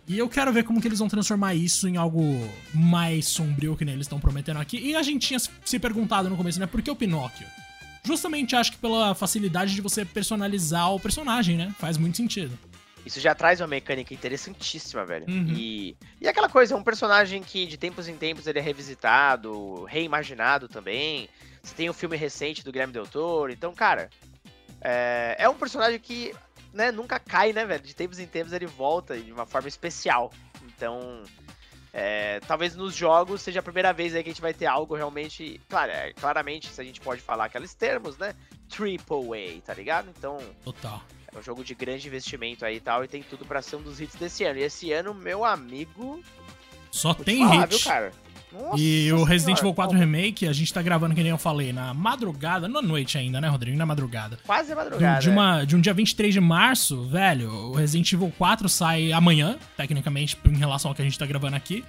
E 0.08 0.17
eu 0.17 0.28
quero 0.28 0.52
ver 0.52 0.63
como 0.63 0.82
que 0.82 0.88
eles 0.88 0.98
vão 0.98 1.08
transformar 1.08 1.54
isso 1.54 1.88
em 1.88 1.96
algo 1.96 2.22
mais 2.74 3.28
sombrio 3.28 3.78
que 3.78 3.86
nem 3.86 3.93
eles 3.93 4.06
estão 4.06 4.19
prometendo 4.19 4.60
aqui. 4.60 4.78
E 4.78 4.96
a 4.96 5.04
gente 5.04 5.28
tinha 5.28 5.39
se 5.39 5.80
perguntado 5.80 6.30
no 6.30 6.36
começo, 6.36 6.60
né? 6.60 6.65
Por 6.65 6.82
que 6.82 6.89
o 6.89 6.96
Pinóquio? 6.96 7.46
Justamente 8.06 8.56
acho 8.56 8.72
que 8.72 8.78
pela 8.78 9.16
facilidade 9.16 9.74
de 9.74 9.82
você 9.82 10.04
personalizar 10.04 10.94
o 10.94 11.00
personagem, 11.00 11.58
né? 11.58 11.74
Faz 11.80 11.98
muito 11.98 12.18
sentido. 12.18 12.58
Isso 13.06 13.20
já 13.20 13.36
traz 13.36 13.60
uma 13.60 13.68
mecânica 13.68 14.13
interessantíssima, 14.13 15.06
velho. 15.06 15.26
Uhum. 15.28 15.48
E, 15.50 15.98
e 16.22 16.28
aquela 16.28 16.48
coisa, 16.48 16.74
é 16.74 16.78
um 16.78 16.84
personagem 16.84 17.42
que 17.42 17.66
de 17.66 17.78
tempos 17.78 18.08
em 18.08 18.16
tempos 18.16 18.48
ele 18.48 18.60
é 18.60 18.62
revisitado, 18.62 19.84
reimaginado 19.86 20.68
também. 20.68 21.30
Você 21.62 21.76
tem 21.76 21.88
o 21.88 21.92
um 21.92 21.94
filme 21.94 22.16
recente 22.16 22.63
do 22.63 22.72
Guilherme 22.72 22.94
Del 22.94 23.08
Toro. 23.08 23.52
Então, 23.52 23.74
cara, 23.74 24.10
é, 24.82 25.36
é 25.39 25.50
um 25.50 25.56
personagem 25.56 26.00
que 26.00 26.34
né, 26.74 26.92
nunca 26.92 27.20
cai, 27.20 27.54
né, 27.54 27.66
velho? 27.66 27.84
De 27.84 27.94
tempos 27.94 28.20
em 28.20 28.26
tempos 28.26 28.54
ele 28.54 28.66
volta 28.66 29.18
de 29.18 29.32
uma 29.32 29.46
forma 29.46 29.68
especial. 29.68 30.32
Então, 30.63 31.24
é, 31.96 32.40
talvez 32.48 32.76
nos 32.76 32.96
jogos 32.96 33.44
seja 33.44 33.60
a 33.60 33.64
primeira 33.64 33.94
vez 33.94 34.16
aí 34.16 34.24
que 34.24 34.30
a 34.30 34.34
gente 34.34 34.42
vai 34.42 34.54
ter 34.54 34.66
algo 34.66 34.96
realmente. 34.96 35.62
Claro, 35.70 35.92
é, 35.92 36.12
claramente, 36.14 36.68
se 36.68 36.82
a 36.82 36.84
gente 36.84 37.00
pode 37.00 37.22
falar 37.22 37.46
aqueles 37.46 37.76
termos, 37.76 38.18
né? 38.18 38.34
Triple 38.68 39.60
A, 39.60 39.62
tá 39.62 39.76
ligado? 39.76 40.10
Então. 40.10 40.40
Total. 40.64 41.04
É 41.32 41.38
um 41.38 41.42
jogo 41.44 41.64
de 41.64 41.76
grande 41.76 42.08
investimento 42.08 42.66
aí 42.66 42.78
e 42.78 42.80
tal, 42.80 43.04
e 43.04 43.08
tem 43.08 43.22
tudo 43.22 43.46
para 43.46 43.62
ser 43.62 43.76
um 43.76 43.82
dos 43.82 44.02
hits 44.02 44.16
desse 44.16 44.44
ano. 44.44 44.60
E 44.60 44.64
esse 44.64 44.92
ano, 44.92 45.14
meu 45.14 45.46
amigo. 45.46 46.24
Só 46.92 47.14
tem 47.14 47.40
falar, 47.48 47.62
hit. 47.62 47.70
Viu, 47.70 47.80
cara? 47.84 48.12
Nossa 48.54 48.80
e 48.80 49.12
o 49.12 49.24
Resident 49.24 49.58
Evil 49.60 49.74
4 49.74 49.98
Remake, 49.98 50.48
a 50.48 50.54
gente 50.54 50.72
tá 50.72 50.82
gravando, 50.82 51.16
que 51.16 51.22
nem 51.22 51.32
eu 51.32 51.38
falei, 51.38 51.74
na 51.74 51.94
madrugada, 51.94 52.68
na 52.68 52.82
noite 52.82 53.18
ainda, 53.18 53.42
né, 53.42 53.48
Rodrigo? 53.48 53.76
Na 53.76 53.86
madrugada. 53.86 54.38
Quase 54.46 54.76
madrugada. 54.76 55.22
De, 55.22 55.30
uma, 55.30 55.66
de 55.66 55.76
um 55.76 55.82
dia 55.82 55.94
23 55.94 56.34
de 56.34 56.39
março, 56.39 57.04
velho, 57.04 57.50
o 57.50 57.74
Resident 57.74 58.13
Evil 58.13 58.32
4 58.38 58.70
sai 58.70 59.12
amanhã, 59.12 59.58
tecnicamente, 59.76 60.38
em 60.46 60.58
relação 60.58 60.92
ao 60.92 60.96
que 60.96 61.02
a 61.02 61.06
gente 61.06 61.18
tá 61.18 61.26
gravando 61.26 61.56
aqui. 61.56 61.84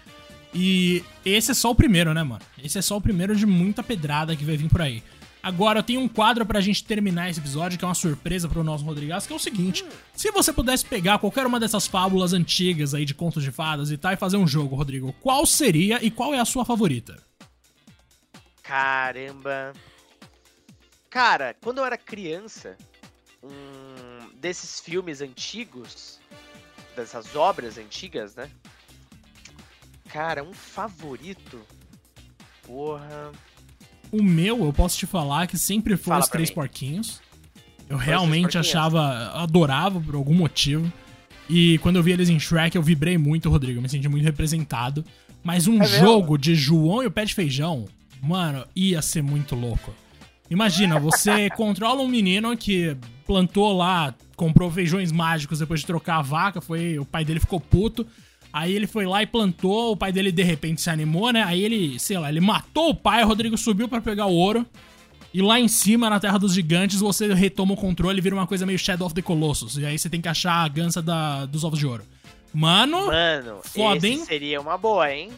E 0.54 1.04
esse 1.24 1.50
é 1.50 1.54
só 1.54 1.70
o 1.70 1.74
primeiro, 1.74 2.14
né, 2.14 2.22
mano? 2.22 2.40
Esse 2.62 2.78
é 2.78 2.82
só 2.82 2.96
o 2.96 3.00
primeiro 3.00 3.34
de 3.34 3.44
muita 3.44 3.82
pedrada 3.82 4.36
que 4.36 4.44
vai 4.44 4.56
vir 4.56 4.68
por 4.68 4.80
aí. 4.80 5.02
Agora, 5.44 5.80
eu 5.80 5.82
tenho 5.82 6.00
um 6.00 6.08
quadro 6.08 6.46
pra 6.46 6.58
gente 6.62 6.82
terminar 6.82 7.28
esse 7.28 7.38
episódio, 7.38 7.78
que 7.78 7.84
é 7.84 7.88
uma 7.88 7.94
surpresa 7.94 8.48
pro 8.48 8.64
nosso 8.64 8.82
Rodrigues, 8.82 9.26
que 9.26 9.32
é 9.34 9.36
o 9.36 9.38
seguinte: 9.38 9.84
se 10.14 10.30
você 10.30 10.54
pudesse 10.54 10.86
pegar 10.86 11.18
qualquer 11.18 11.44
uma 11.44 11.60
dessas 11.60 11.86
fábulas 11.86 12.32
antigas 12.32 12.94
aí 12.94 13.04
de 13.04 13.12
contos 13.12 13.42
de 13.42 13.52
fadas 13.52 13.90
e 13.90 13.98
tal 13.98 14.10
e 14.10 14.16
fazer 14.16 14.38
um 14.38 14.46
jogo, 14.46 14.74
Rodrigo, 14.74 15.12
qual 15.20 15.44
seria 15.44 16.02
e 16.02 16.10
qual 16.10 16.32
é 16.32 16.40
a 16.40 16.46
sua 16.46 16.64
favorita? 16.64 17.22
Caramba. 18.62 19.74
Cara, 21.10 21.54
quando 21.62 21.76
eu 21.76 21.84
era 21.84 21.98
criança, 21.98 22.78
um 23.42 24.30
desses 24.36 24.80
filmes 24.80 25.20
antigos, 25.20 26.18
dessas 26.96 27.36
obras 27.36 27.76
antigas, 27.76 28.34
né? 28.34 28.50
Cara, 30.08 30.42
um 30.42 30.54
favorito. 30.54 31.60
Porra. 32.62 33.30
O 34.14 34.22
meu, 34.22 34.64
eu 34.64 34.72
posso 34.72 34.96
te 34.96 35.06
falar 35.06 35.48
que 35.48 35.58
sempre 35.58 35.96
foi 35.96 36.12
Fala 36.12 36.22
os 36.22 36.28
Três 36.28 36.50
mim. 36.50 36.54
Porquinhos. 36.54 37.20
Eu 37.88 37.98
foi 37.98 38.06
realmente 38.06 38.56
achava, 38.56 39.32
adorava 39.34 40.00
por 40.00 40.14
algum 40.14 40.34
motivo. 40.34 40.90
E 41.50 41.78
quando 41.78 41.96
eu 41.96 42.02
vi 42.02 42.12
eles 42.12 42.28
em 42.28 42.38
Shrek, 42.38 42.76
eu 42.76 42.82
vibrei 42.82 43.18
muito, 43.18 43.50
Rodrigo. 43.50 43.78
Eu 43.78 43.82
me 43.82 43.88
senti 43.88 44.08
muito 44.08 44.22
representado. 44.22 45.04
Mas 45.42 45.66
um 45.66 45.82
é 45.82 45.86
jogo 45.86 46.38
de 46.38 46.54
João 46.54 47.02
e 47.02 47.06
o 47.06 47.10
Pé 47.10 47.24
de 47.24 47.34
Feijão, 47.34 47.86
mano, 48.22 48.64
ia 48.74 49.02
ser 49.02 49.20
muito 49.20 49.56
louco. 49.56 49.92
Imagina, 50.48 51.00
você 51.00 51.50
controla 51.56 52.00
um 52.00 52.08
menino 52.08 52.56
que 52.56 52.96
plantou 53.26 53.76
lá, 53.76 54.14
comprou 54.36 54.70
feijões 54.70 55.10
mágicos 55.10 55.58
depois 55.58 55.80
de 55.80 55.86
trocar 55.86 56.18
a 56.18 56.22
vaca, 56.22 56.60
foi, 56.60 56.98
o 57.00 57.04
pai 57.04 57.24
dele 57.24 57.40
ficou 57.40 57.60
puto. 57.60 58.06
Aí 58.54 58.72
ele 58.72 58.86
foi 58.86 59.04
lá 59.04 59.20
e 59.20 59.26
plantou, 59.26 59.90
o 59.90 59.96
pai 59.96 60.12
dele 60.12 60.30
de 60.30 60.44
repente 60.44 60.80
se 60.80 60.88
animou, 60.88 61.32
né? 61.32 61.42
Aí 61.42 61.60
ele, 61.60 61.98
sei 61.98 62.16
lá, 62.16 62.28
ele 62.28 62.40
matou 62.40 62.90
o 62.90 62.94
pai, 62.94 63.24
o 63.24 63.26
Rodrigo 63.26 63.58
subiu 63.58 63.88
para 63.88 64.00
pegar 64.00 64.26
o 64.26 64.32
ouro. 64.32 64.64
E 65.32 65.42
lá 65.42 65.58
em 65.58 65.66
cima, 65.66 66.08
na 66.08 66.20
Terra 66.20 66.38
dos 66.38 66.54
Gigantes, 66.54 67.00
você 67.00 67.34
retoma 67.34 67.74
o 67.74 67.76
controle 67.76 68.18
e 68.18 68.20
vira 68.20 68.36
uma 68.36 68.46
coisa 68.46 68.64
meio 68.64 68.78
Shadow 68.78 69.08
of 69.08 69.12
the 69.12 69.22
Colossus. 69.22 69.76
E 69.76 69.84
aí 69.84 69.98
você 69.98 70.08
tem 70.08 70.20
que 70.20 70.28
achar 70.28 70.64
a 70.64 70.68
gança 70.68 71.02
da, 71.02 71.46
dos 71.46 71.64
ovos 71.64 71.80
de 71.80 71.84
ouro. 71.84 72.04
Mano, 72.52 73.06
Mano 73.08 73.60
foda, 73.64 74.06
hein? 74.06 74.24
seria 74.24 74.60
uma 74.60 74.78
boa, 74.78 75.12
hein? 75.12 75.32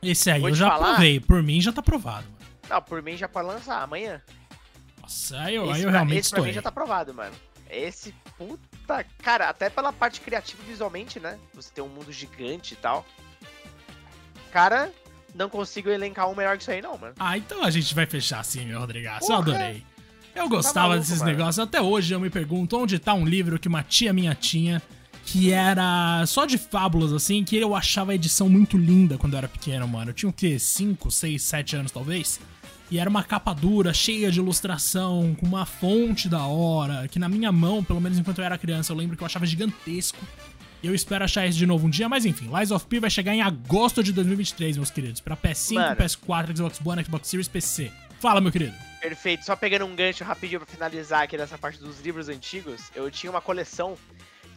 Esse 0.00 0.30
aí 0.30 0.40
Vou 0.40 0.50
eu 0.50 0.54
já 0.54 0.68
falar... 0.68 0.94
provei. 0.94 1.18
Por 1.18 1.42
mim 1.42 1.60
já 1.60 1.72
tá 1.72 1.82
provado. 1.82 2.24
Mano. 2.24 2.36
Não, 2.70 2.82
por 2.82 3.02
mim 3.02 3.16
já 3.16 3.28
pode 3.28 3.48
lançar 3.48 3.82
amanhã. 3.82 4.22
Nossa, 5.02 5.40
aí 5.40 5.56
eu, 5.56 5.68
aí 5.68 5.82
eu 5.82 5.90
realmente 5.90 6.20
esse 6.20 6.30
pra 6.30 6.40
mim 6.40 6.52
já 6.52 6.62
tá 6.62 6.70
provado, 6.70 7.12
mano. 7.12 7.34
Esse 7.70 8.14
puta. 8.36 9.04
Cara, 9.22 9.48
até 9.48 9.70
pela 9.70 9.92
parte 9.92 10.20
criativa 10.20 10.62
visualmente, 10.66 11.20
né? 11.20 11.38
Você 11.54 11.70
tem 11.72 11.82
um 11.82 11.88
mundo 11.88 12.12
gigante 12.12 12.74
e 12.74 12.76
tal. 12.76 13.06
Cara, 14.52 14.92
não 15.34 15.48
consigo 15.48 15.88
elencar 15.88 16.28
um 16.28 16.34
melhor 16.34 16.56
que 16.56 16.62
isso 16.62 16.70
aí, 16.70 16.82
não, 16.82 16.98
mano. 16.98 17.14
Ah, 17.18 17.38
então 17.38 17.62
a 17.62 17.70
gente 17.70 17.94
vai 17.94 18.06
fechar 18.06 18.40
assim, 18.40 18.64
meu 18.64 18.80
Rodrigaço. 18.80 19.30
Eu 19.30 19.36
adorei. 19.36 19.84
Eu 20.34 20.48
gostava 20.48 20.74
tá 20.74 20.80
maluco, 20.82 21.00
desses 21.00 21.20
mano. 21.20 21.30
negócios. 21.30 21.58
Até 21.58 21.80
hoje 21.80 22.14
eu 22.14 22.20
me 22.20 22.30
pergunto 22.30 22.76
onde 22.76 22.98
tá 22.98 23.14
um 23.14 23.24
livro 23.24 23.58
que 23.58 23.68
uma 23.68 23.82
tia 23.82 24.12
minha 24.12 24.34
tinha, 24.34 24.82
que 25.24 25.52
era 25.52 26.24
só 26.26 26.46
de 26.46 26.58
fábulas, 26.58 27.12
assim, 27.12 27.44
que 27.44 27.56
eu 27.56 27.74
achava 27.74 28.12
a 28.12 28.14
edição 28.14 28.48
muito 28.48 28.76
linda 28.76 29.18
quando 29.18 29.34
eu 29.34 29.38
era 29.38 29.48
pequeno, 29.48 29.86
mano. 29.86 30.10
Eu 30.10 30.14
tinha 30.14 30.30
o 30.30 30.32
quê? 30.32 30.58
5, 30.58 31.10
6, 31.10 31.42
7 31.42 31.76
anos, 31.76 31.92
talvez? 31.92 32.40
E 32.90 32.98
era 32.98 33.08
uma 33.08 33.22
capa 33.22 33.54
dura, 33.54 33.94
cheia 33.94 34.32
de 34.32 34.40
ilustração, 34.40 35.36
com 35.38 35.46
uma 35.46 35.64
fonte 35.64 36.28
da 36.28 36.44
hora, 36.44 37.06
que 37.06 37.20
na 37.20 37.28
minha 37.28 37.52
mão, 37.52 37.84
pelo 37.84 38.00
menos 38.00 38.18
enquanto 38.18 38.38
eu 38.38 38.44
era 38.44 38.58
criança, 38.58 38.92
eu 38.92 38.96
lembro 38.96 39.16
que 39.16 39.22
eu 39.22 39.26
achava 39.26 39.46
gigantesco. 39.46 40.18
E 40.82 40.86
eu 40.86 40.94
espero 40.94 41.24
achar 41.24 41.46
isso 41.46 41.58
de 41.58 41.66
novo 41.66 41.86
um 41.86 41.90
dia, 41.90 42.08
mas 42.08 42.24
enfim, 42.24 42.50
Lies 42.52 42.70
of 42.70 42.86
P 42.86 42.98
vai 42.98 43.10
chegar 43.10 43.34
em 43.34 43.42
agosto 43.42 44.02
de 44.02 44.12
2023, 44.12 44.76
meus 44.76 44.90
queridos, 44.90 45.20
para 45.20 45.36
PS5, 45.36 45.74
Mano. 45.74 45.96
PS4, 45.96 46.56
Xbox 46.56 46.80
One, 46.84 47.04
Xbox 47.04 47.28
Series, 47.28 47.48
PC. 47.48 47.92
Fala, 48.18 48.40
meu 48.40 48.50
querido. 48.50 48.74
Perfeito, 49.00 49.44
só 49.44 49.54
pegando 49.54 49.84
um 49.84 49.94
gancho 49.94 50.24
rapidinho 50.24 50.60
pra 50.60 50.66
finalizar 50.66 51.22
aqui 51.22 51.36
nessa 51.36 51.56
parte 51.56 51.78
dos 51.78 52.00
livros 52.00 52.28
antigos, 52.28 52.90
eu 52.94 53.10
tinha 53.10 53.30
uma 53.30 53.40
coleção 53.40 53.96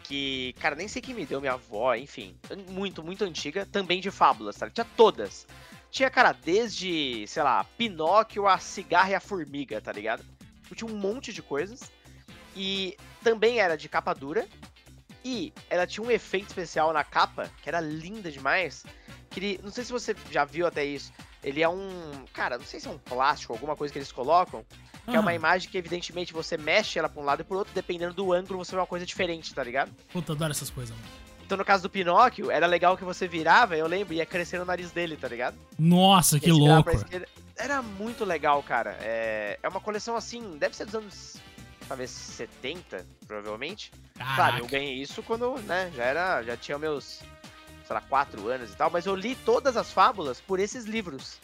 que, 0.04 0.56
cara, 0.60 0.76
nem 0.76 0.88
sei 0.88 1.02
quem 1.02 1.14
me 1.14 1.26
deu, 1.26 1.40
minha 1.40 1.54
avó, 1.54 1.94
enfim, 1.94 2.36
muito, 2.70 3.04
muito 3.04 3.24
antiga, 3.24 3.66
também 3.66 4.02
de 4.02 4.10
fábulas, 4.10 4.56
tá? 4.56 4.70
Tinha 4.70 4.86
todas. 4.98 5.46
Tinha, 5.94 6.10
cara, 6.10 6.32
desde, 6.34 7.24
sei 7.28 7.44
lá, 7.44 7.64
Pinóquio, 7.78 8.48
a 8.48 8.58
cigarra 8.58 9.12
e 9.12 9.14
a 9.14 9.20
formiga, 9.20 9.80
tá 9.80 9.92
ligado? 9.92 10.26
Tipo, 10.64 10.74
tinha 10.74 10.92
um 10.92 10.98
monte 10.98 11.32
de 11.32 11.40
coisas. 11.40 11.92
E 12.56 12.98
também 13.24 13.60
era 13.60 13.78
de 13.78 13.88
capa 13.88 14.12
dura. 14.12 14.48
E 15.24 15.54
ela 15.70 15.86
tinha 15.86 16.04
um 16.04 16.10
efeito 16.10 16.48
especial 16.48 16.92
na 16.92 17.04
capa, 17.04 17.48
que 17.62 17.70
era 17.70 17.80
linda 17.80 18.32
demais. 18.32 18.84
Que 19.30 19.40
ele, 19.40 19.60
não 19.64 19.72
sei 19.72 19.84
se 19.84 19.92
você 19.92 20.16
já 20.32 20.44
viu 20.44 20.66
até 20.66 20.84
isso. 20.84 21.14
Ele 21.44 21.62
é 21.62 21.70
um. 21.70 22.26
Cara, 22.34 22.58
não 22.58 22.66
sei 22.66 22.80
se 22.80 22.88
é 22.88 22.92
um 22.92 22.98
plástico, 22.98 23.54
alguma 23.54 23.76
coisa 23.76 23.94
que 23.94 24.00
eles 24.00 24.12
colocam. 24.12 24.66
Que 25.06 25.12
ah. 25.12 25.18
é 25.18 25.20
uma 25.20 25.30
ah. 25.30 25.36
imagem 25.36 25.70
que, 25.70 25.78
evidentemente, 25.78 26.34
você 26.34 26.58
mexe 26.58 26.98
ela 26.98 27.08
pra 27.08 27.22
um 27.22 27.26
lado 27.26 27.42
e 27.42 27.44
pro 27.44 27.60
outro, 27.60 27.72
dependendo 27.72 28.16
do 28.16 28.34
ângulo, 28.34 28.66
você 28.66 28.72
vê 28.72 28.80
uma 28.80 28.88
coisa 28.88 29.06
diferente, 29.06 29.54
tá 29.54 29.64
ligado? 29.64 29.92
Puta, 30.12 30.34
adoro 30.34 30.50
essas 30.50 30.72
coisas, 30.72 30.98
mano. 30.98 31.23
Então, 31.46 31.58
no 31.58 31.66
caso 31.66 31.84
do 31.84 31.90
Pinóquio, 31.90 32.50
era 32.50 32.66
legal 32.66 32.98
que 32.98 33.04
você 33.04 33.28
virava, 33.28 33.76
eu 33.76 33.88
lembro, 33.88 34.14
ia 34.14 34.26
crescer 34.26 34.58
no 34.60 34.66
nariz 34.66 34.92
dele, 34.92 35.18
tá 35.18 35.28
ligado? 35.28 35.58
Nossa, 35.78 36.40
que 36.40 36.52
louco. 36.52 36.92
Era 37.56 37.82
muito 37.82 38.26
legal, 38.26 38.64
cara. 38.64 38.98
É... 39.02 39.60
é 39.62 39.68
uma 39.70 39.82
coleção 39.82 40.16
assim, 40.16 40.58
deve 40.58 40.76
ser 40.76 40.86
dos 40.86 40.96
anos 40.96 41.38
talvez 41.88 42.10
70, 42.10 43.06
provavelmente. 43.28 43.92
Caraca. 44.16 44.36
Claro, 44.36 44.58
eu 44.60 44.68
ganhei 44.68 44.96
isso 44.96 45.22
quando, 45.22 45.58
né, 45.64 45.92
já 45.96 46.04
era, 46.04 46.44
já 46.44 46.58
tinha 46.58 46.78
meus, 46.78 47.20
sei 47.86 47.94
lá, 47.94 48.02
4 48.02 48.48
anos 48.48 48.72
e 48.72 48.76
tal, 48.76 48.90
mas 48.90 49.06
eu 49.06 49.16
li 49.16 49.36
todas 49.36 49.78
as 49.78 49.92
fábulas 49.92 50.40
por 50.40 50.60
esses 50.60 50.86
livros. 50.86 51.40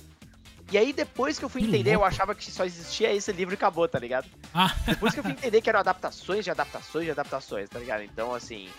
E 0.71 0.77
aí, 0.77 0.93
depois 0.93 1.39
que 1.39 1.45
eu 1.45 1.49
fui 1.49 1.63
entender, 1.63 1.95
eu 1.95 2.05
achava 2.05 2.35
que 2.35 2.51
só 2.51 2.63
existia 2.63 3.11
esse 3.11 3.31
livro 3.31 3.53
e 3.53 3.55
acabou, 3.55 3.87
tá 3.87 3.97
ligado? 3.97 4.27
Ah, 4.53 4.71
Depois 4.85 5.13
que 5.13 5.19
eu 5.19 5.23
fui 5.23 5.31
entender 5.31 5.61
que 5.61 5.69
eram 5.69 5.79
adaptações 5.79 6.45
de 6.45 6.51
adaptações 6.51 7.05
de 7.05 7.11
adaptações, 7.11 7.69
tá 7.69 7.79
ligado? 7.79 8.03
Então, 8.03 8.35
assim. 8.35 8.69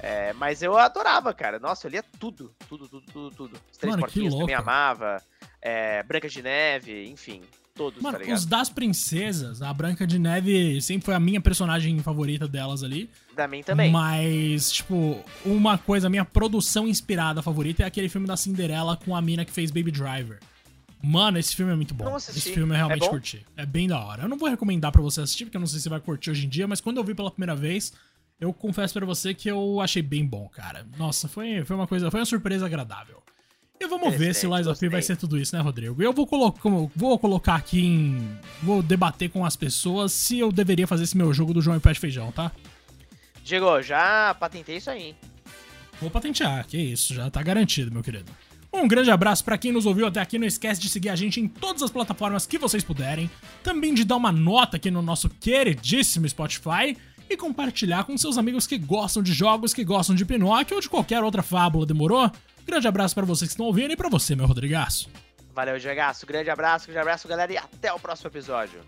É, 0.00 0.32
mas 0.34 0.62
eu 0.62 0.76
adorava, 0.76 1.32
cara. 1.34 1.58
Nossa, 1.58 1.86
eu 1.86 1.90
lia 1.90 2.02
tudo. 2.18 2.52
Tudo, 2.68 2.88
tudo, 2.88 3.06
tudo, 3.12 3.36
tudo. 3.36 3.60
Os 3.70 3.78
Três 3.78 3.94
Mano, 3.94 4.06
que 4.06 4.12
Porquinhos 4.12 4.34
também 4.34 4.54
louco. 4.56 4.62
amava. 4.70 5.22
é, 5.60 6.02
Branca 6.02 6.28
de 6.28 6.42
Neve, 6.42 7.06
enfim. 7.08 7.42
Todos, 7.74 8.00
mano, 8.02 8.16
tá 8.16 8.22
ligado? 8.24 8.38
os 8.38 8.46
das 8.46 8.70
princesas, 8.70 9.60
a 9.60 9.70
Branca 9.70 10.06
de 10.06 10.18
Neve 10.18 10.80
sempre 10.80 11.04
foi 11.04 11.14
a 11.14 11.20
minha 11.20 11.42
personagem 11.42 11.98
favorita 11.98 12.48
delas 12.48 12.82
ali. 12.82 13.10
Da 13.34 13.46
mim 13.46 13.62
também. 13.62 13.90
Mas, 13.92 14.72
tipo, 14.72 15.22
uma 15.44 15.76
coisa, 15.76 16.06
a 16.06 16.10
minha 16.10 16.24
produção 16.24 16.88
inspirada 16.88 17.42
favorita 17.42 17.82
é 17.82 17.86
aquele 17.86 18.08
filme 18.08 18.26
da 18.26 18.34
Cinderela 18.34 18.96
com 18.96 19.14
a 19.14 19.20
mina 19.20 19.44
que 19.44 19.52
fez 19.52 19.70
Baby 19.70 19.90
Driver. 19.90 20.38
Mano, 21.02 21.38
esse 21.38 21.54
filme 21.54 21.70
é 21.70 21.76
muito 21.76 21.92
bom. 21.92 22.16
Esse 22.16 22.40
filme 22.40 22.72
eu 22.72 22.76
realmente 22.78 23.04
É 23.04 23.08
curti. 23.10 23.46
É 23.58 23.66
bem 23.66 23.86
da 23.86 24.00
hora. 24.02 24.22
Eu 24.22 24.28
não 24.28 24.38
vou 24.38 24.48
recomendar 24.48 24.90
pra 24.90 25.02
você 25.02 25.20
assistir, 25.20 25.44
porque 25.44 25.58
eu 25.58 25.60
não 25.60 25.66
sei 25.66 25.78
se 25.78 25.82
você 25.82 25.90
vai 25.90 26.00
curtir 26.00 26.30
hoje 26.30 26.46
em 26.46 26.48
dia, 26.48 26.66
mas 26.66 26.80
quando 26.80 26.96
eu 26.96 27.04
vi 27.04 27.14
pela 27.14 27.30
primeira 27.30 27.54
vez, 27.54 27.92
eu 28.40 28.52
confesso 28.52 28.94
pra 28.94 29.06
você 29.06 29.32
que 29.32 29.48
eu 29.48 29.80
achei 29.80 30.02
bem 30.02 30.24
bom, 30.24 30.48
cara. 30.48 30.86
Nossa, 30.98 31.28
foi, 31.28 31.64
foi 31.64 31.76
uma 31.76 31.86
coisa, 31.86 32.10
foi 32.10 32.20
uma 32.20 32.26
surpresa 32.26 32.66
agradável. 32.66 33.22
E 33.78 33.86
vamos 33.86 34.14
ver 34.14 34.34
se 34.34 34.46
Lies 34.46 34.66
of 34.66 34.80
P 34.80 34.88
vai 34.88 35.02
ser 35.02 35.16
tudo 35.16 35.38
isso, 35.38 35.54
né, 35.54 35.60
Rodrigo? 35.60 36.02
Eu 36.02 36.12
vou, 36.12 36.26
colo 36.26 36.54
vou 36.94 37.18
colocar 37.18 37.56
aqui 37.56 37.84
em. 37.84 38.38
Vou 38.62 38.82
debater 38.82 39.28
com 39.28 39.44
as 39.44 39.54
pessoas 39.54 40.12
se 40.12 40.38
eu 40.38 40.50
deveria 40.50 40.86
fazer 40.86 41.04
esse 41.04 41.16
meu 41.16 41.32
jogo 41.32 41.52
do 41.52 41.60
João 41.60 41.76
e 41.76 41.80
Pé 41.80 41.92
de 41.92 42.00
Feijão, 42.00 42.32
tá? 42.32 42.50
Diego, 43.44 43.82
já 43.82 44.34
patentei 44.40 44.78
isso 44.78 44.90
aí, 44.90 45.08
hein? 45.08 45.16
Vou 46.00 46.10
patentear, 46.10 46.66
que 46.66 46.78
isso, 46.78 47.14
já 47.14 47.30
tá 47.30 47.42
garantido, 47.42 47.92
meu 47.92 48.02
querido. 48.02 48.30
Um 48.72 48.88
grande 48.88 49.10
abraço 49.10 49.44
pra 49.44 49.56
quem 49.56 49.72
nos 49.72 49.86
ouviu 49.86 50.06
até 50.06 50.20
aqui. 50.20 50.38
Não 50.38 50.46
esquece 50.46 50.80
de 50.80 50.88
seguir 50.88 51.08
a 51.08 51.16
gente 51.16 51.40
em 51.40 51.48
todas 51.48 51.82
as 51.82 51.90
plataformas 51.90 52.46
que 52.46 52.58
vocês 52.58 52.84
puderem. 52.84 53.30
Também 53.62 53.94
de 53.94 54.04
dar 54.04 54.16
uma 54.16 54.32
nota 54.32 54.76
aqui 54.76 54.90
no 54.90 55.00
nosso 55.00 55.28
queridíssimo 55.28 56.28
Spotify. 56.28 56.96
E 57.28 57.36
compartilhar 57.36 58.04
com 58.04 58.16
seus 58.16 58.38
amigos 58.38 58.66
que 58.66 58.78
gostam 58.78 59.22
de 59.22 59.32
jogos, 59.32 59.74
que 59.74 59.84
gostam 59.84 60.14
de 60.14 60.24
Pinóquio 60.24 60.76
ou 60.76 60.80
de 60.80 60.88
qualquer 60.88 61.22
outra 61.22 61.42
fábula, 61.42 61.84
demorou? 61.84 62.30
Grande 62.64 62.86
abraço 62.86 63.14
pra 63.14 63.24
vocês 63.24 63.48
que 63.48 63.52
estão 63.54 63.66
ouvindo 63.66 63.92
e 63.92 63.96
pra 63.96 64.08
você, 64.08 64.34
meu 64.36 64.46
Rodrigaço. 64.46 65.08
Valeu, 65.54 65.78
Diegaço. 65.78 66.26
Grande 66.26 66.50
abraço, 66.50 66.86
grande 66.86 67.00
abraço, 67.00 67.26
galera. 67.26 67.52
E 67.52 67.56
até 67.56 67.92
o 67.92 67.98
próximo 67.98 68.28
episódio. 68.28 68.80